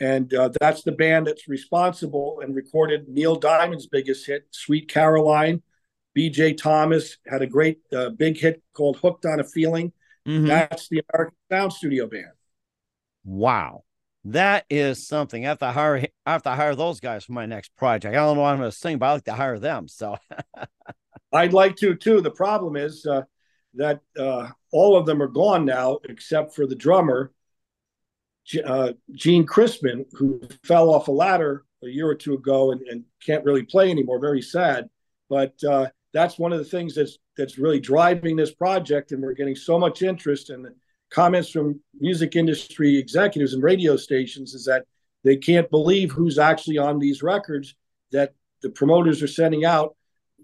[0.00, 5.62] And uh, that's the band that's responsible and recorded Neil Diamond's biggest hit, Sweet Caroline.
[6.18, 9.92] BJ Thomas had a great uh, big hit called Hooked on a Feeling.
[10.26, 10.46] Mm-hmm.
[10.46, 12.32] That's the American Sound Studio Band.
[13.24, 13.84] Wow.
[14.24, 15.46] That is something.
[15.46, 18.14] I have to hire I have to hire those guys for my next project.
[18.14, 19.86] I don't know what I'm gonna sing, but I like to hire them.
[19.86, 20.16] So
[21.32, 22.20] I'd like to too.
[22.20, 23.22] The problem is uh,
[23.74, 27.32] that uh, all of them are gone now, except for the drummer,
[28.66, 33.04] uh, Gene Chrisman, who fell off a ladder a year or two ago and, and
[33.24, 34.18] can't really play anymore.
[34.18, 34.90] Very sad,
[35.30, 39.34] but uh, that's one of the things that's that's really driving this project, and we're
[39.34, 40.50] getting so much interest.
[40.50, 40.66] And
[41.10, 44.84] comments from music industry executives and radio stations is that
[45.24, 47.74] they can't believe who's actually on these records
[48.12, 49.96] that the promoters are sending out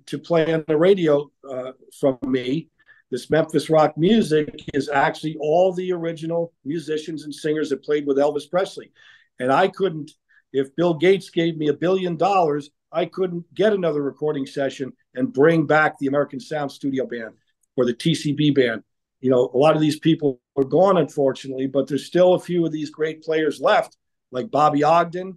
[0.07, 2.69] to play on the radio uh, from me
[3.15, 8.17] this Memphis rock music is actually all the original musicians and singers that played with
[8.17, 8.91] Elvis Presley.
[9.39, 10.11] And I couldn't,
[10.53, 15.33] if Bill Gates gave me a billion dollars, I couldn't get another recording session and
[15.33, 17.35] bring back the American Sound Studio Band
[17.77, 18.85] or the TCB Band.
[19.21, 22.65] You know, a lot of these people are gone, unfortunately, but there's still a few
[22.65, 23.97] of these great players left,
[24.31, 25.37] like Bobby Ogdin,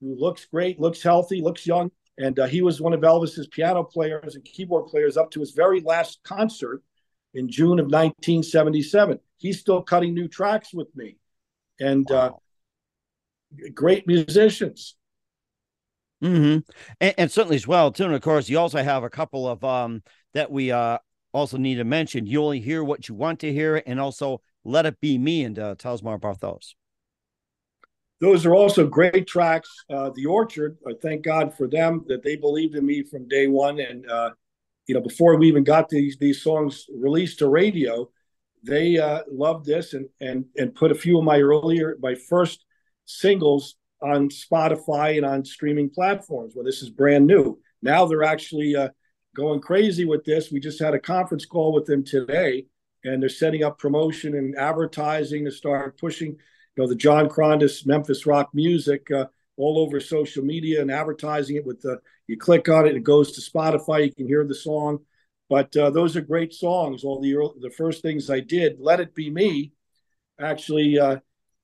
[0.00, 1.90] who looks great, looks healthy, looks young.
[2.16, 5.50] And uh, he was one of Elvis's piano players and keyboard players up to his
[5.50, 6.80] very last concert
[7.34, 9.18] in June of 1977.
[9.38, 11.16] He's still cutting new tracks with me,
[11.80, 12.40] and uh, wow.
[13.66, 14.94] uh, great musicians.
[16.20, 16.58] Hmm.
[17.00, 18.04] And, and, certainly as well too.
[18.04, 20.98] And of course, you also have a couple of um that we uh
[21.32, 22.26] also need to mention.
[22.26, 25.44] You only hear what you want to hear, and also let it be me.
[25.44, 26.76] And uh, tell us those.
[28.20, 29.68] Those are also great tracks.
[29.90, 33.48] Uh, the Orchard, I thank God for them that they believed in me from day
[33.48, 34.30] one, and uh,
[34.86, 38.08] you know, before we even got these these songs released to radio,
[38.62, 42.64] they uh, loved this and and and put a few of my earlier my first
[43.04, 46.52] singles on Spotify and on streaming platforms.
[46.54, 47.58] Well, this is brand new.
[47.82, 48.90] Now they're actually uh,
[49.34, 50.52] going crazy with this.
[50.52, 52.66] We just had a conference call with them today,
[53.02, 56.36] and they're setting up promotion and advertising to start pushing, you
[56.76, 59.10] know, the John Krondes Memphis rock music.
[59.10, 63.04] Uh, all over social media and advertising it with the you click on it it
[63.04, 64.98] goes to spotify you can hear the song
[65.48, 69.14] but uh, those are great songs all the the first things i did let it
[69.14, 69.70] be me
[70.40, 71.18] actually uh,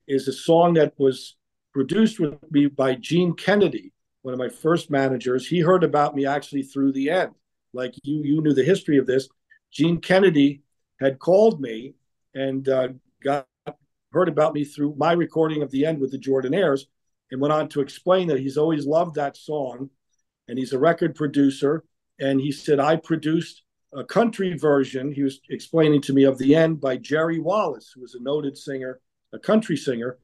[0.06, 1.36] is a song that was
[1.72, 6.26] produced with me by gene kennedy one of my first managers he heard about me
[6.26, 7.32] actually through the end
[7.72, 9.28] like you you knew the history of this
[9.70, 10.62] gene kennedy
[11.00, 11.94] had called me
[12.34, 12.88] and uh,
[13.22, 13.46] got
[14.12, 16.86] heard about me through my recording of the end with the jordanaires
[17.30, 19.90] and went on to explain that he's always loved that song
[20.48, 21.84] and he's a record producer.
[22.18, 23.62] And he said, I produced
[23.94, 28.02] a country version, he was explaining to me, of The End by Jerry Wallace, who
[28.02, 29.00] was a noted singer,
[29.32, 30.18] a country singer.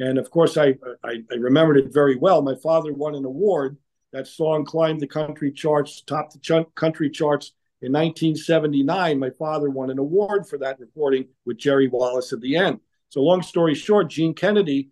[0.00, 2.40] And of course, I, I, I remembered it very well.
[2.40, 3.76] My father won an award.
[4.12, 9.18] That song climbed the country charts, topped the ch- country charts in 1979.
[9.18, 12.80] My father won an award for that recording with Jerry Wallace at the end.
[13.10, 14.88] So, long story short, Gene Kennedy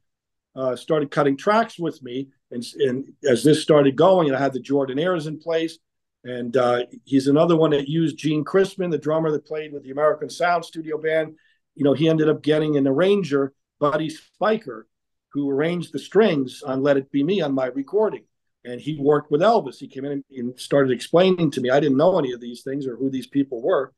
[0.55, 2.29] uh, started cutting tracks with me.
[2.51, 5.79] And, and, as this started going, and I had the Jordanaires in place.
[6.25, 9.91] And uh, he's another one that used Gene Chrisman, the drummer that played with the
[9.91, 11.35] American Sound Studio Band.
[11.77, 14.85] You know, he ended up getting an arranger, Buddy Spicher,
[15.33, 18.25] who arranged the strings on Let It Be Me on my recording.
[18.65, 19.79] And he worked with Elvis.
[19.79, 21.71] He came in and started explaining to me.
[21.71, 23.93] I didn't know any of these things or who these people were,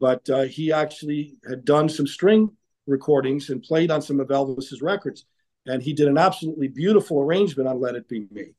[0.00, 2.50] but uh, he actually had done some string
[2.86, 5.24] recordings and played on some of Elvis's records
[5.66, 8.52] and he did an absolutely beautiful arrangement on Let It Be Me.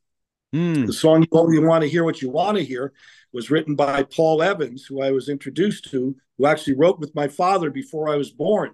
[0.53, 0.87] Mm.
[0.87, 2.93] The song You Only Want to Hear What You Want to Hear
[3.33, 7.27] was written by Paul Evans, who I was introduced to, who actually wrote with my
[7.27, 8.73] father before I was born.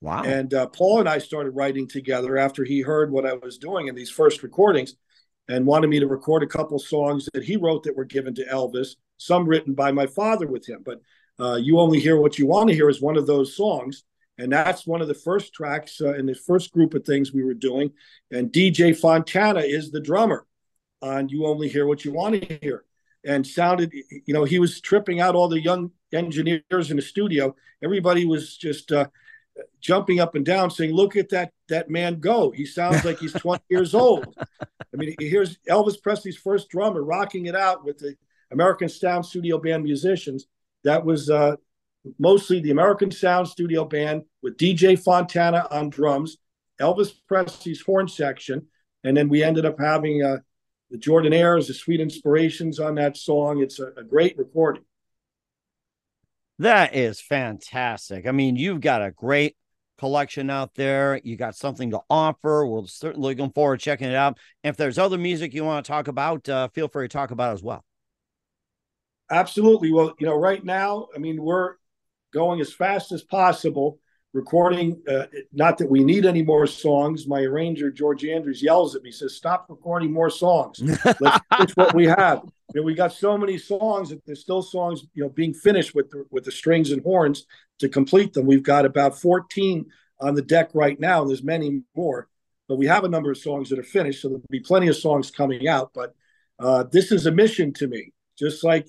[0.00, 0.22] Wow.
[0.22, 3.88] And uh, Paul and I started writing together after he heard what I was doing
[3.88, 4.94] in these first recordings
[5.48, 8.44] and wanted me to record a couple songs that he wrote that were given to
[8.44, 10.82] Elvis, some written by my father with him.
[10.84, 11.00] But
[11.40, 14.04] uh, You Only Hear What You Want to Hear is one of those songs.
[14.38, 17.42] And that's one of the first tracks uh, in the first group of things we
[17.42, 17.90] were doing.
[18.30, 20.46] And DJ Fontana is the drummer
[21.02, 22.84] on You Only Hear What You Want to Hear.
[23.24, 27.56] And sounded, you know, he was tripping out all the young engineers in the studio.
[27.82, 29.08] Everybody was just uh,
[29.80, 32.50] jumping up and down saying, Look at that that man go.
[32.50, 34.34] He sounds like he's 20 years old.
[34.60, 38.16] I mean, here's Elvis Presley's first drummer rocking it out with the
[38.50, 40.46] American Sound Studio Band musicians.
[40.84, 41.56] That was uh,
[42.18, 46.38] mostly the American Sound Studio Band with DJ Fontana on drums,
[46.80, 48.66] Elvis Presley's horn section,
[49.04, 50.38] and then we ended up having uh,
[50.90, 53.60] the Jordanaires, the Sweet Inspirations on that song.
[53.60, 54.84] It's a, a great recording.
[56.58, 58.26] That is fantastic.
[58.26, 59.56] I mean, you've got a great
[59.98, 61.20] collection out there.
[61.22, 62.66] You got something to offer.
[62.66, 64.38] We're certainly looking forward to checking it out.
[64.64, 67.52] if there's other music you want to talk about, uh, feel free to talk about
[67.52, 67.84] as well.
[69.30, 69.92] Absolutely.
[69.92, 71.74] Well, you know, right now, I mean, we're
[72.32, 73.98] going as fast as possible,
[74.32, 75.00] recording.
[75.08, 77.26] Uh, not that we need any more songs.
[77.26, 80.80] My arranger, George Andrews, yells at me, says, Stop recording more songs.
[81.20, 82.42] Let's finish what we have.
[82.74, 86.10] Know, we got so many songs that there's still songs, you know, being finished with
[86.10, 87.46] the, with the strings and horns
[87.78, 88.46] to complete them.
[88.46, 89.86] We've got about 14
[90.20, 91.22] on the deck right now.
[91.22, 92.28] And there's many more,
[92.68, 94.20] but we have a number of songs that are finished.
[94.20, 95.92] So there'll be plenty of songs coming out.
[95.94, 96.14] But
[96.58, 98.86] uh, this is a mission to me, just like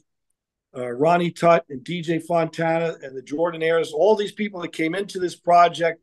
[0.75, 5.19] uh, Ronnie Tutt and DJ Fontana and the Jordanaires, all these people that came into
[5.19, 6.01] this project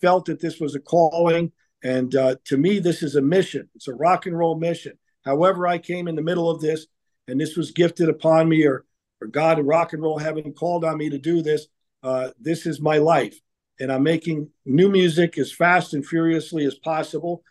[0.00, 1.52] felt that this was a calling.
[1.82, 3.68] And uh, to me, this is a mission.
[3.74, 4.98] It's a rock and roll mission.
[5.24, 6.86] However, I came in the middle of this
[7.26, 8.84] and this was gifted upon me, or,
[9.20, 11.66] or God and rock and roll heaven called on me to do this.
[12.02, 13.38] Uh, this is my life.
[13.78, 17.42] And I'm making new music as fast and furiously as possible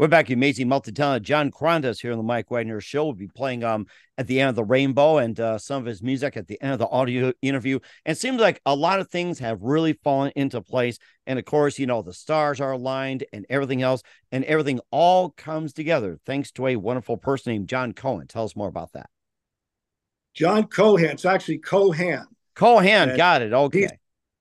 [0.00, 0.28] We're back.
[0.28, 3.04] To amazing multi-talented John Krondes here on the Mike Wagner Show.
[3.04, 3.86] We'll be playing um
[4.16, 6.72] at the end of the Rainbow and uh, some of his music at the end
[6.72, 7.78] of the audio interview.
[8.06, 10.98] And it seems like a lot of things have really fallen into place.
[11.26, 15.32] And of course, you know the stars are aligned and everything else, and everything all
[15.32, 18.26] comes together thanks to a wonderful person named John Cohen.
[18.26, 19.10] Tell us more about that.
[20.32, 21.10] John Cohen.
[21.10, 22.26] It's actually Cohan.
[22.54, 23.18] Cohan.
[23.18, 23.52] Got it.
[23.52, 23.88] Okay.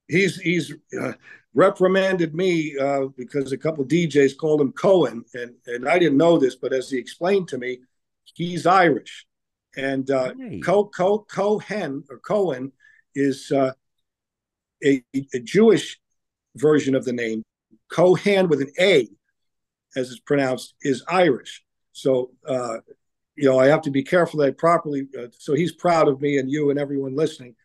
[0.07, 1.11] He's he's, he's uh,
[1.53, 6.37] reprimanded me uh, because a couple DJs called him Cohen, and and I didn't know
[6.37, 7.79] this, but as he explained to me,
[8.35, 9.25] he's Irish,
[9.75, 10.33] and uh.
[10.63, 12.71] Co, Co, Cohen or Cohen
[13.15, 13.71] is uh,
[14.83, 15.99] a, a Jewish
[16.55, 17.43] version of the name.
[17.91, 19.07] Cohen with an A,
[19.95, 21.63] as it's pronounced, is Irish.
[21.91, 22.77] So uh,
[23.35, 25.07] you know I have to be careful that I properly.
[25.17, 27.55] Uh, so he's proud of me and you and everyone listening.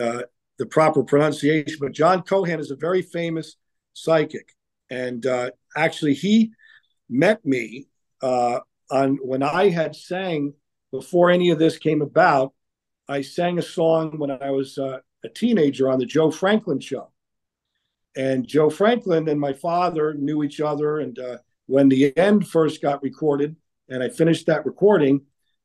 [0.00, 0.22] Uh,
[0.58, 1.78] the proper pronunciation.
[1.80, 3.56] But John Cohen is a very famous
[3.92, 4.54] psychic,
[4.90, 6.52] and uh, actually he
[7.08, 7.88] met me
[8.22, 8.60] uh,
[8.90, 10.54] on when I had sang
[10.90, 12.52] before any of this came about.
[13.08, 17.10] I sang a song when I was uh, a teenager on the Joe Franklin show,
[18.16, 21.00] and Joe Franklin and my father knew each other.
[21.00, 23.56] And uh, when the end first got recorded,
[23.88, 25.22] and I finished that recording,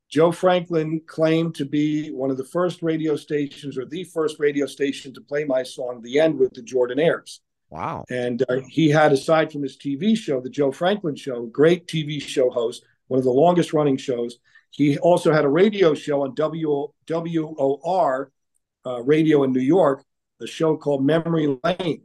[0.09, 4.65] Joe Franklin claimed to be one of the first radio stations or the first radio
[4.65, 7.39] station to play my song, The End, with the Jordanaires.
[7.69, 8.05] Wow.
[8.09, 12.21] And uh, he had, aside from his TV show, The Joe Franklin Show, great TV
[12.21, 14.37] show host, one of the longest running shows.
[14.71, 18.31] He also had a radio show on w- WOR
[18.85, 20.05] uh, radio in New York
[20.41, 22.01] a show called Memory Lane.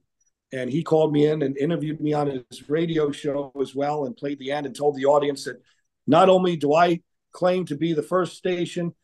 [0.53, 4.17] And he called me in and interviewed me on his radio show as well and
[4.17, 5.63] played the end and told the audience that
[6.07, 7.01] not only do I
[7.33, 8.95] claim to be the first station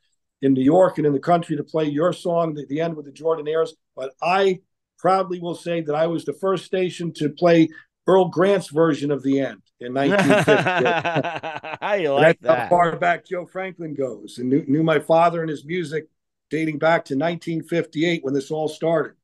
[0.43, 3.07] in New York and in the country to play your song, the, the end with
[3.07, 4.61] the Jordanaires, but I
[4.99, 7.69] proudly will say that I was the first station to play
[8.07, 11.79] Earl Grant's version of the end in 1950.
[11.81, 12.63] How you like That's that?
[12.65, 16.09] how far back Joe Franklin goes, and knew, knew my father and his music
[16.51, 19.15] dating back to 1958 when this all started.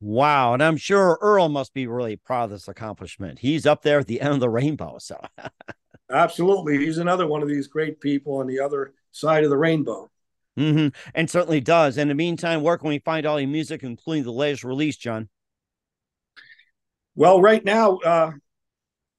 [0.00, 0.54] Wow.
[0.54, 3.38] And I'm sure Earl must be really proud of this accomplishment.
[3.38, 4.98] He's up there at the end of the rainbow.
[4.98, 5.24] So
[6.12, 10.10] Absolutely, he's another one of these great people on the other side of the rainbow.
[10.56, 11.96] hmm and certainly does.
[11.96, 15.28] In the meantime, where can we find all your music, including the latest release, John?
[17.14, 18.32] Well, right now, uh,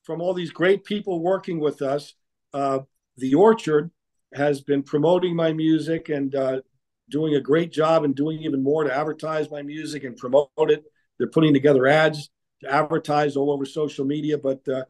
[0.03, 2.13] from all these great people working with us,
[2.53, 2.79] uh,
[3.17, 3.91] the Orchard
[4.33, 6.61] has been promoting my music and uh,
[7.09, 10.83] doing a great job and doing even more to advertise my music and promote it.
[11.17, 12.29] They're putting together ads
[12.61, 14.83] to advertise all over social media, but uh,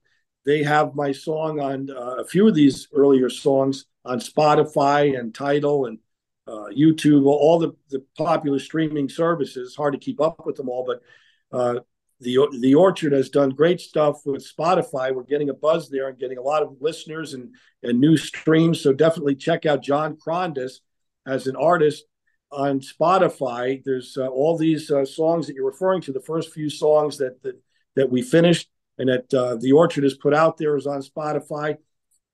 [0.45, 5.33] they have my song on uh, a few of these earlier songs on Spotify and
[5.33, 5.99] Tidal and
[6.47, 9.75] uh, YouTube, all the, the popular streaming services.
[9.75, 11.79] Hard to keep up with them all, but uh,
[12.19, 15.13] the the Orchard has done great stuff with Spotify.
[15.13, 18.81] We're getting a buzz there and getting a lot of listeners and and new streams.
[18.81, 20.81] So definitely check out John Krondes
[21.25, 22.05] as an artist
[22.51, 23.81] on Spotify.
[23.83, 26.13] There's uh, all these uh, songs that you're referring to.
[26.13, 27.61] The first few songs that that,
[27.95, 31.77] that we finished and that uh, the Orchard has put out there is on Spotify.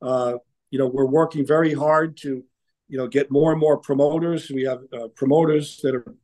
[0.02, 0.36] Uh,
[0.72, 2.44] you know, we're working very hard to
[2.88, 4.50] you know get more and more promoters.
[4.50, 6.16] We have uh, promoters that are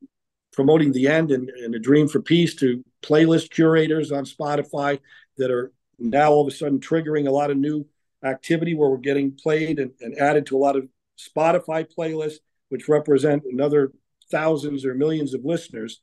[0.54, 5.00] promoting the end and, and a dream for peace to playlist curators on Spotify
[5.38, 7.86] that are now all of a sudden triggering a lot of new
[8.24, 10.88] activity where we're getting played and, and added to a lot of
[11.20, 13.92] Spotify playlists, which represent another
[14.32, 16.02] thousands or millions of listeners.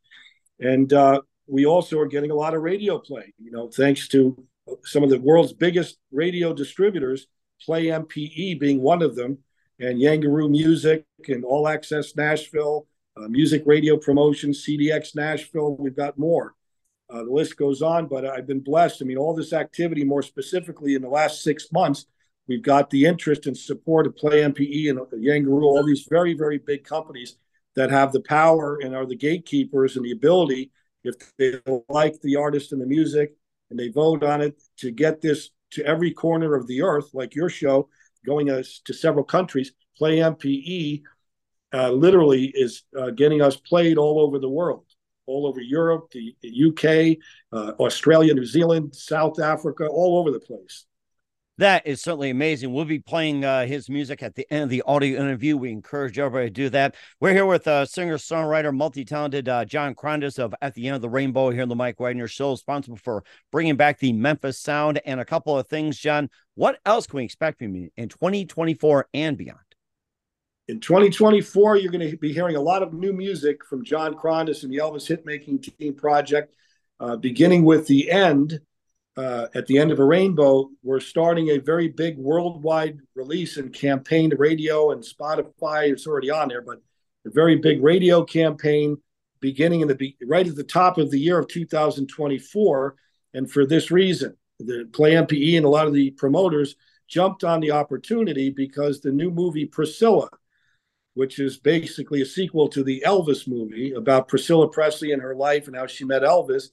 [0.61, 1.22] And uh,
[1.53, 4.42] we also are getting a lot of radio play, you know, thanks to
[4.84, 7.26] some of the world's biggest radio distributors,
[7.61, 9.36] Play MPE being one of them,
[9.78, 12.86] and Yangaroo Music and All Access Nashville
[13.18, 15.76] uh, music radio promotion, CDX Nashville.
[15.76, 16.55] We've got more.
[17.11, 19.03] Uh, the list goes on, but I've been blessed.
[19.03, 22.07] I mean, all this activity, more specifically in the last six months,
[22.48, 26.57] we've got the interest and support of Play MPE and Yangaroo, all these very, very
[26.57, 27.36] big companies
[27.76, 30.70] that have the power and are the gatekeepers and the ability,
[31.05, 33.34] if they like the artist and the music
[33.70, 37.34] and they vote on it, to get this to every corner of the earth, like
[37.34, 37.88] your show,
[38.24, 39.72] going us to several countries.
[39.96, 41.03] Play MPE
[41.72, 44.84] uh, literally is uh, getting us played all over the world,
[45.26, 47.18] all over Europe, the, UK,
[47.53, 50.86] uh, Australia, New Zealand, South Africa, all over the place.
[51.59, 52.72] That is certainly amazing.
[52.72, 55.57] We'll be playing uh, his music at the end of the audio interview.
[55.57, 56.94] We encourage everybody to do that.
[57.20, 60.96] We're here with uh, singer, songwriter, multi talented uh, John Krondes of At the End
[60.96, 64.59] of the Rainbow here on the Mike Wagner Show, responsible for bringing back the Memphis
[64.59, 65.98] sound and a couple of things.
[65.98, 69.59] John, what else can we expect from you in 2024 and beyond?
[70.68, 74.64] In 2024, you're going to be hearing a lot of new music from John Krondes
[74.64, 76.55] and the Elvis Hitmaking Team Project,
[76.98, 78.59] uh, beginning with the end.
[79.16, 83.72] Uh, at the end of a rainbow, we're starting a very big worldwide release and
[83.72, 85.92] campaign to radio and Spotify.
[85.92, 86.78] It's already on there, but
[87.26, 88.96] a very big radio campaign
[89.40, 92.96] beginning in the right at the top of the year of 2024.
[93.34, 97.60] And for this reason, the Play MPE and a lot of the promoters jumped on
[97.60, 100.30] the opportunity because the new movie Priscilla,
[101.12, 105.66] which is basically a sequel to the Elvis movie about Priscilla Presley and her life
[105.66, 106.68] and how she met Elvis,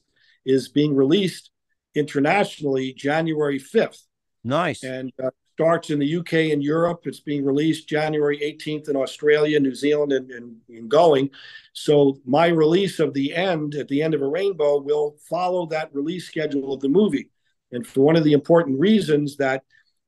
[0.46, 1.50] is being released
[1.94, 4.02] internationally January 5th.
[4.44, 4.82] Nice.
[4.82, 5.30] And uh,
[5.60, 7.02] starts in the UK and Europe.
[7.04, 11.28] It's being released January 18th in Australia, New Zealand, and, and, and going.
[11.74, 15.94] So my release of the end at the end of a rainbow will follow that
[15.94, 17.28] release schedule of the movie.
[17.72, 19.64] And for one of the important reasons that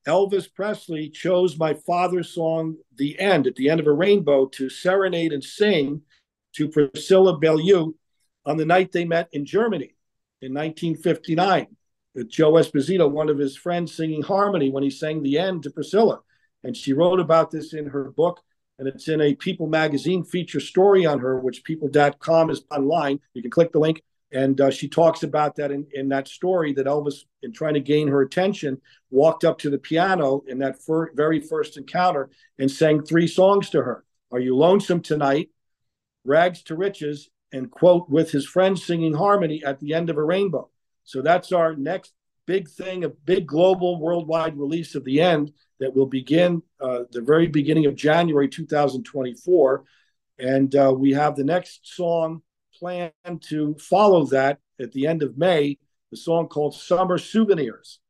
[0.09, 4.71] Elvis Presley chose my father's song, The End, at the end of a rainbow, to
[4.71, 6.01] serenade and sing
[6.55, 7.93] to Priscilla Beaulieu
[8.47, 9.92] on the night they met in Germany
[10.43, 11.67] in 1959.
[12.15, 15.71] With Joe Esposito, one of his friends, singing harmony when he sang The End to
[15.71, 16.21] Priscilla.
[16.63, 18.41] And she wrote about this in her book,
[18.79, 23.21] and it's in a People magazine feature story on her, which people.com is online.
[23.33, 26.73] You can click the link and uh, she talks about that in, in that story
[26.75, 28.81] that Elvis, in trying to gain her attention,
[29.11, 33.69] walked up to the piano in that fir- very first encounter and sang three songs
[33.71, 35.51] to her Are You Lonesome Tonight?
[36.25, 40.23] Rags to Riches, and quote, with his friends singing harmony at the end of a
[40.23, 40.69] rainbow.
[41.05, 42.13] So that's our next
[42.47, 47.21] big thing, a big global worldwide release of the end that will begin uh, the
[47.21, 49.85] very beginning of January 2024.
[50.39, 52.43] And uh, we have the next song
[52.79, 53.13] planned
[53.49, 55.79] to follow that at the end of May,
[56.11, 58.01] the song called Summer Souvenirs,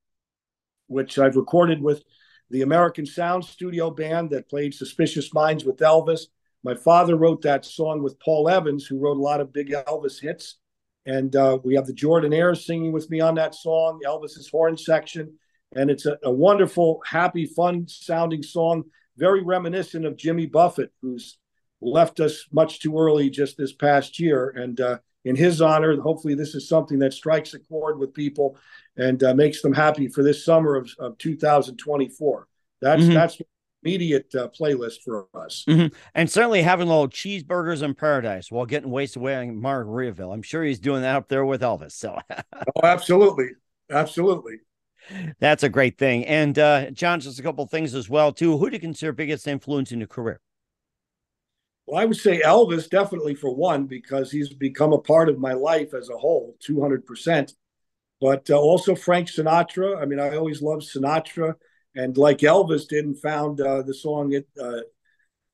[0.86, 2.02] which I've recorded with
[2.50, 6.26] the American Sound Studio band that played Suspicious Minds with Elvis.
[6.64, 10.20] My father wrote that song with Paul Evans, who wrote a lot of big Elvis
[10.20, 10.58] hits.
[11.04, 14.76] And uh, we have the Jordan Jordanaires singing with me on that song, Elvis's horn
[14.76, 15.36] section.
[15.74, 18.84] And it's a, a wonderful, happy, fun sounding song,
[19.16, 21.38] very reminiscent of Jimmy Buffett, who's
[21.80, 24.50] left us much too early just this past year.
[24.50, 28.56] And uh, in his honor, hopefully, this is something that strikes a chord with people
[28.96, 32.46] and uh, makes them happy for this summer of, of 2024.
[32.80, 33.14] That's mm-hmm.
[33.14, 33.40] that's
[33.82, 35.64] immediate uh, playlist for us.
[35.68, 35.94] Mm-hmm.
[36.14, 40.32] And certainly having little cheeseburgers in paradise while getting wasted away in Margaritaville.
[40.32, 41.92] I'm sure he's doing that up there with Elvis.
[41.92, 43.50] So, oh, absolutely,
[43.90, 44.60] absolutely.
[45.40, 46.24] That's a great thing.
[46.26, 48.56] And uh, John, just a couple things as well too.
[48.56, 50.40] Who do you consider biggest influence in your career?
[51.86, 55.52] Well, I would say Elvis definitely for one because he's become a part of my
[55.52, 57.54] life as a whole, two hundred percent.
[58.20, 60.00] But uh, also Frank Sinatra.
[60.00, 61.54] I mean, I always loved Sinatra
[61.94, 64.80] and like Elvis did and found uh, the song it, uh,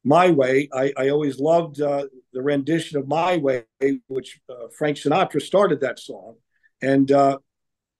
[0.05, 3.65] "My Way." I, I always loved uh, the rendition of "My Way,"
[4.07, 6.37] which uh, Frank Sinatra started that song.
[6.81, 7.39] And uh,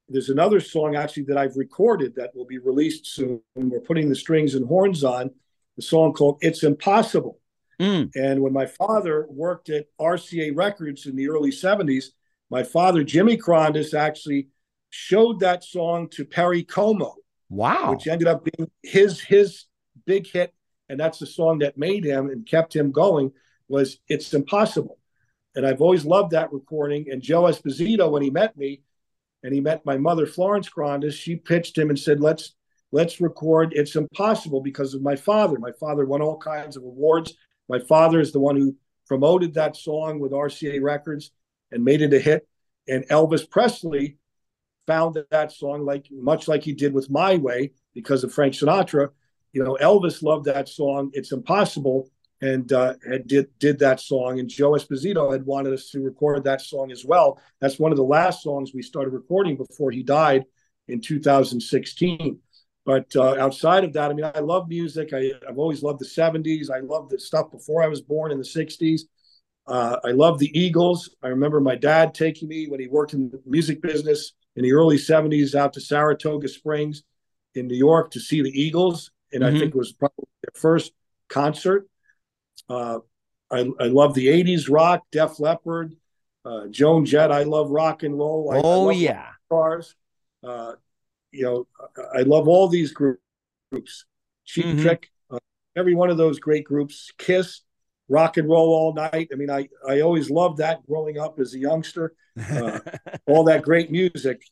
[0.09, 3.41] there's another song actually that I've recorded that will be released soon.
[3.57, 5.31] We're putting the strings and horns on
[5.77, 7.41] the song called "It's Impossible."
[7.81, 8.11] Mm.
[8.17, 12.07] And when my father worked at RCA Records in the early '70s,
[12.51, 14.49] my father Jimmy Krondes actually
[14.91, 17.15] showed that song to Perry Como
[17.49, 17.93] Wow.
[17.93, 19.65] Which ended up being his his
[20.07, 20.55] big hit.
[20.89, 23.33] And that's the song that made him and kept him going
[23.69, 24.99] was It's Impossible.
[25.55, 27.11] And I've always loved that recording.
[27.11, 28.83] And Joe Esposito, when he met me
[29.43, 32.55] and he met my mother, Florence Krondes, she pitched him and said, let's
[32.91, 35.59] let's record It's Impossible because of my father.
[35.59, 37.35] My father won all kinds of awards.
[37.69, 38.77] My father is the one who
[39.07, 41.33] promoted that song with RCA Records
[41.71, 42.47] and made it a hit.
[42.87, 44.17] And Elvis Presley
[44.89, 49.11] found that song like much like he did with My Way because of Frank Sinatra.
[49.53, 51.11] You know, Elvis loved that song.
[51.13, 52.11] It's impossible,
[52.41, 54.41] and uh, had did did that song.
[54.41, 57.39] And Joe Esposito had wanted us to record that song as well.
[57.61, 60.47] That's one of the last songs we started recording before he died
[60.89, 62.41] in 2016.
[62.87, 65.13] But uh, outside of that, I mean, I love music.
[65.13, 66.71] I, have always loved the 70s.
[66.71, 69.03] I love the stuff before I was born in the 60s.
[69.67, 71.15] Uh, I love the Eagles.
[71.23, 74.73] I remember my dad taking me when he worked in the music business in the
[74.73, 77.05] early 70s out to Saratoga Springs
[77.55, 79.13] in New York to see the Eagles.
[79.33, 79.55] And mm-hmm.
[79.55, 80.93] I think it was probably their first
[81.29, 81.89] concert.
[82.69, 82.99] Uh,
[83.53, 85.95] I, I love the 80s rock, Def Leppard,
[86.45, 87.31] uh, Joan Jett.
[87.31, 88.51] I love rock and roll.
[88.53, 89.29] I, oh, I yeah.
[89.49, 89.95] Cars.
[90.43, 90.73] Uh,
[91.31, 91.67] you know,
[92.13, 93.21] I love all these groups.
[94.45, 94.83] Cheap mm-hmm.
[94.83, 95.39] Trick, uh,
[95.77, 97.13] every one of those great groups.
[97.17, 97.61] Kiss,
[98.09, 99.29] rock and roll all night.
[99.33, 102.15] I mean, I, I always loved that growing up as a youngster,
[102.53, 102.81] uh,
[103.27, 104.43] all that great music.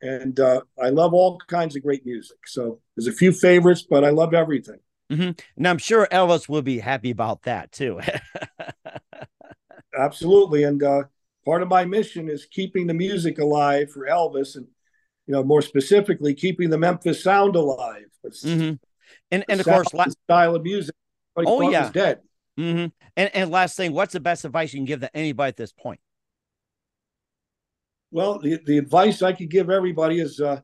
[0.00, 2.38] And uh, I love all kinds of great music.
[2.46, 4.78] So there's a few favorites, but I love everything.
[5.10, 5.30] Mm-hmm.
[5.56, 8.00] And I'm sure Elvis will be happy about that too.
[9.98, 10.64] Absolutely.
[10.64, 11.04] And uh,
[11.44, 14.66] part of my mission is keeping the music alive for Elvis and,
[15.26, 18.04] you know, more specifically, keeping the Memphis sound alive.
[18.24, 18.74] Mm-hmm.
[19.30, 20.94] And, and of course, la- style of music.
[21.36, 21.90] Oh, yeah.
[21.90, 22.20] dead.
[22.58, 22.86] Mm-hmm.
[23.16, 25.72] And and last thing, what's the best advice you can give to anybody at this
[25.72, 26.00] point?
[28.10, 30.60] Well, the, the advice I could give everybody is, uh,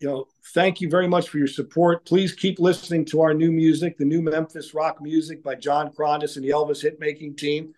[0.00, 2.04] you know, thank you very much for your support.
[2.04, 6.36] Please keep listening to our new music, the new Memphis rock music by John Krondes
[6.36, 7.72] and the Elvis Hitmaking team.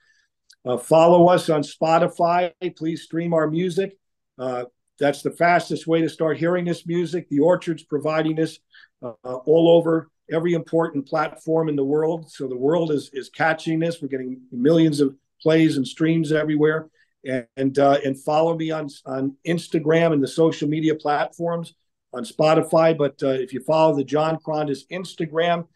[0.65, 2.53] Uh, follow us on Spotify.
[2.77, 3.97] Please stream our music.
[4.39, 4.65] Uh,
[4.99, 7.29] that's the fastest way to start hearing this music.
[7.29, 8.59] The Orchard's providing this
[9.03, 12.31] uh, all over every important platform in the world.
[12.31, 14.01] So the world is is catching this.
[14.01, 16.89] We're getting millions of plays and streams everywhere.
[17.25, 21.75] And and, uh, and follow me on on Instagram and the social media platforms
[22.13, 22.97] on Spotify.
[22.97, 25.67] But uh, if you follow the John Krondes Instagram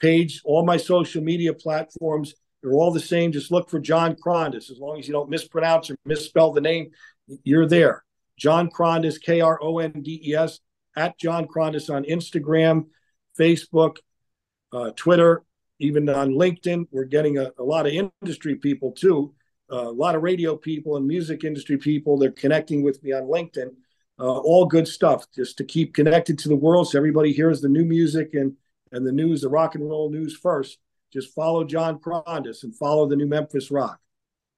[0.00, 3.32] page, all my social media platforms they're all the same.
[3.32, 4.70] Just look for John Krondes.
[4.70, 6.90] As long as you don't mispronounce or misspell the name,
[7.42, 8.04] you're there.
[8.36, 10.60] John Krondes, K R O N D E S,
[10.96, 12.86] at John Krondes on Instagram,
[13.40, 13.96] Facebook,
[14.72, 15.42] uh, Twitter,
[15.78, 16.86] even on LinkedIn.
[16.90, 19.34] We're getting a, a lot of industry people too,
[19.72, 22.18] uh, a lot of radio people and music industry people.
[22.18, 23.70] They're connecting with me on LinkedIn.
[24.18, 27.68] Uh, all good stuff just to keep connected to the world so everybody hears the
[27.70, 28.52] new music and,
[28.92, 30.78] and the news, the rock and roll news first.
[31.10, 33.98] Just follow John Krondes and follow the new Memphis Rock.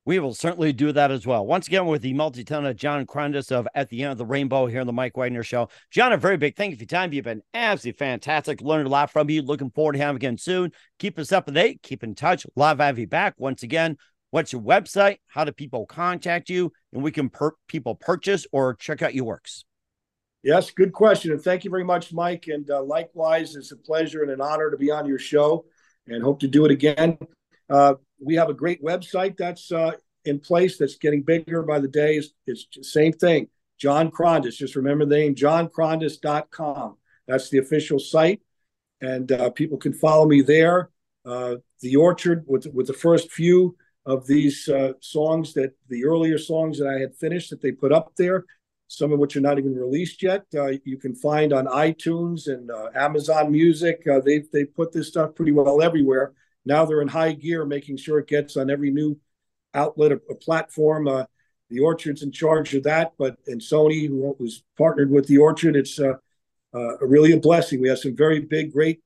[0.04, 1.46] We will certainly do that as well.
[1.46, 4.80] Once again, with the multi-talented John Krondes of At the End of the Rainbow here
[4.80, 5.68] on the Mike Wagner Show.
[5.92, 7.12] John, a very big thank you for your time.
[7.12, 8.60] You've been absolutely fantastic.
[8.60, 9.42] Learned a lot from you.
[9.42, 10.72] Looking forward to having again soon.
[10.98, 11.82] Keep us up to date.
[11.82, 12.44] Keep in touch.
[12.56, 13.34] Love have you back.
[13.38, 13.96] Once again,
[14.32, 15.18] What's your website?
[15.26, 16.72] How do people contact you?
[16.94, 19.66] And we can per- people purchase or check out your works.
[20.42, 21.32] Yes, good question.
[21.32, 22.46] And thank you very much, Mike.
[22.48, 25.66] And uh, likewise, it's a pleasure and an honor to be on your show
[26.08, 27.18] and hope to do it again.
[27.68, 29.92] Uh, we have a great website that's uh,
[30.24, 32.16] in place that's getting bigger by the day.
[32.16, 33.48] It's, it's same thing.
[33.78, 34.56] John Krondes.
[34.56, 36.96] Just remember the name johnkrondes.com.
[37.26, 38.40] That's the official site.
[39.00, 40.90] And uh, people can follow me there.
[41.24, 46.38] Uh, the Orchard, with, with the first few of these uh, songs that the earlier
[46.38, 48.44] songs that I had finished that they put up there,
[48.88, 50.44] some of which are not even released yet.
[50.54, 54.02] Uh, you can find on iTunes and uh, Amazon Music.
[54.06, 56.32] Uh, they they put this stuff pretty well everywhere.
[56.64, 59.18] Now they're in high gear, making sure it gets on every new
[59.74, 61.08] outlet or, or platform.
[61.08, 61.24] Uh,
[61.70, 65.74] the Orchard's in charge of that, but and Sony, who was partnered with the Orchard,
[65.74, 66.14] it's uh,
[66.74, 67.80] uh, really a blessing.
[67.80, 69.00] We have some very big, great,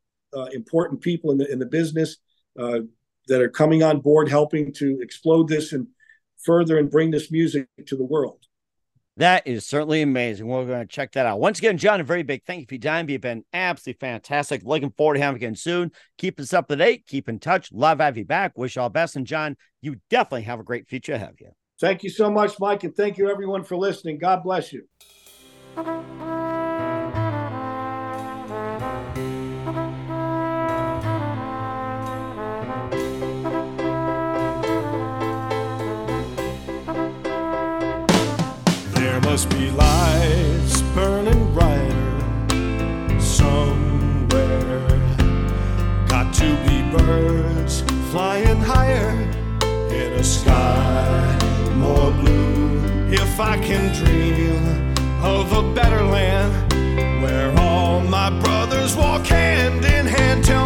[0.53, 2.17] important people in the in the business
[2.57, 5.87] that are coming on board, helping to explode this and
[6.45, 8.46] further and bring this music to the world.
[9.19, 10.47] That is certainly amazing.
[10.47, 11.41] We're going to check that out.
[11.41, 13.09] Once again, John, a very big thank you for your time.
[13.09, 14.63] You've been absolutely fantastic.
[14.63, 15.91] Looking forward to having you again soon.
[16.19, 17.07] Keep us up to date.
[17.07, 17.73] Keep in touch.
[17.73, 18.59] Love have you back.
[18.59, 19.17] Wish all the best.
[19.17, 21.51] And John, you definitely have a great future ahead of you.
[21.81, 22.85] Thank you so much, Mike.
[22.85, 24.19] And thank you, everyone, for listening.
[24.19, 24.87] God bless you.
[39.37, 44.89] Must be lights burning brighter somewhere.
[46.09, 49.11] Got to be birds flying higher
[49.93, 51.39] in a sky
[51.75, 52.81] more blue.
[53.11, 56.73] If I can dream of a better land
[57.23, 60.66] where all my brothers walk hand in hand, tell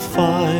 [0.00, 0.59] find.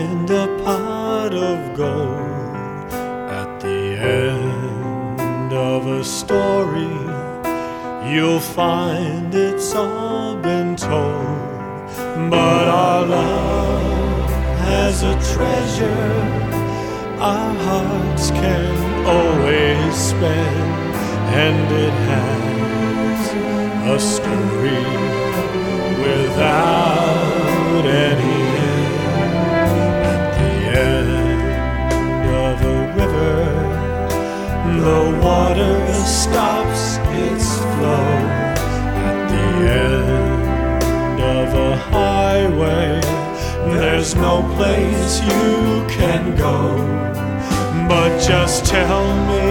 [44.60, 46.76] Place you can go.
[47.88, 49.49] But just tell me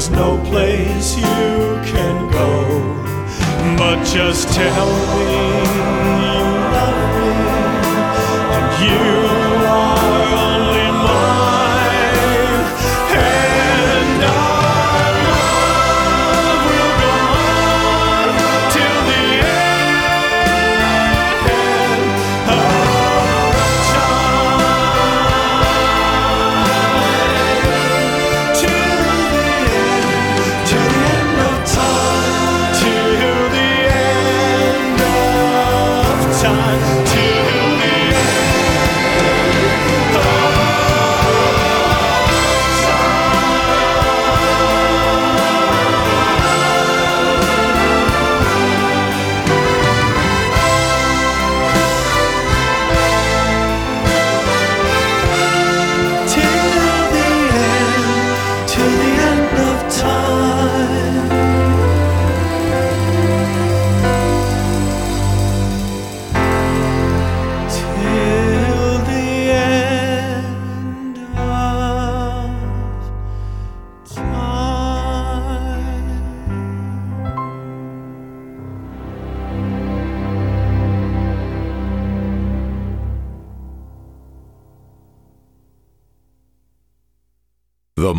[0.00, 1.24] there's no place you
[1.92, 2.48] can go.
[3.76, 5.28] But just tell me
[6.24, 6.40] you
[6.72, 7.32] love me,
[8.56, 9.02] and you
[9.68, 10.29] are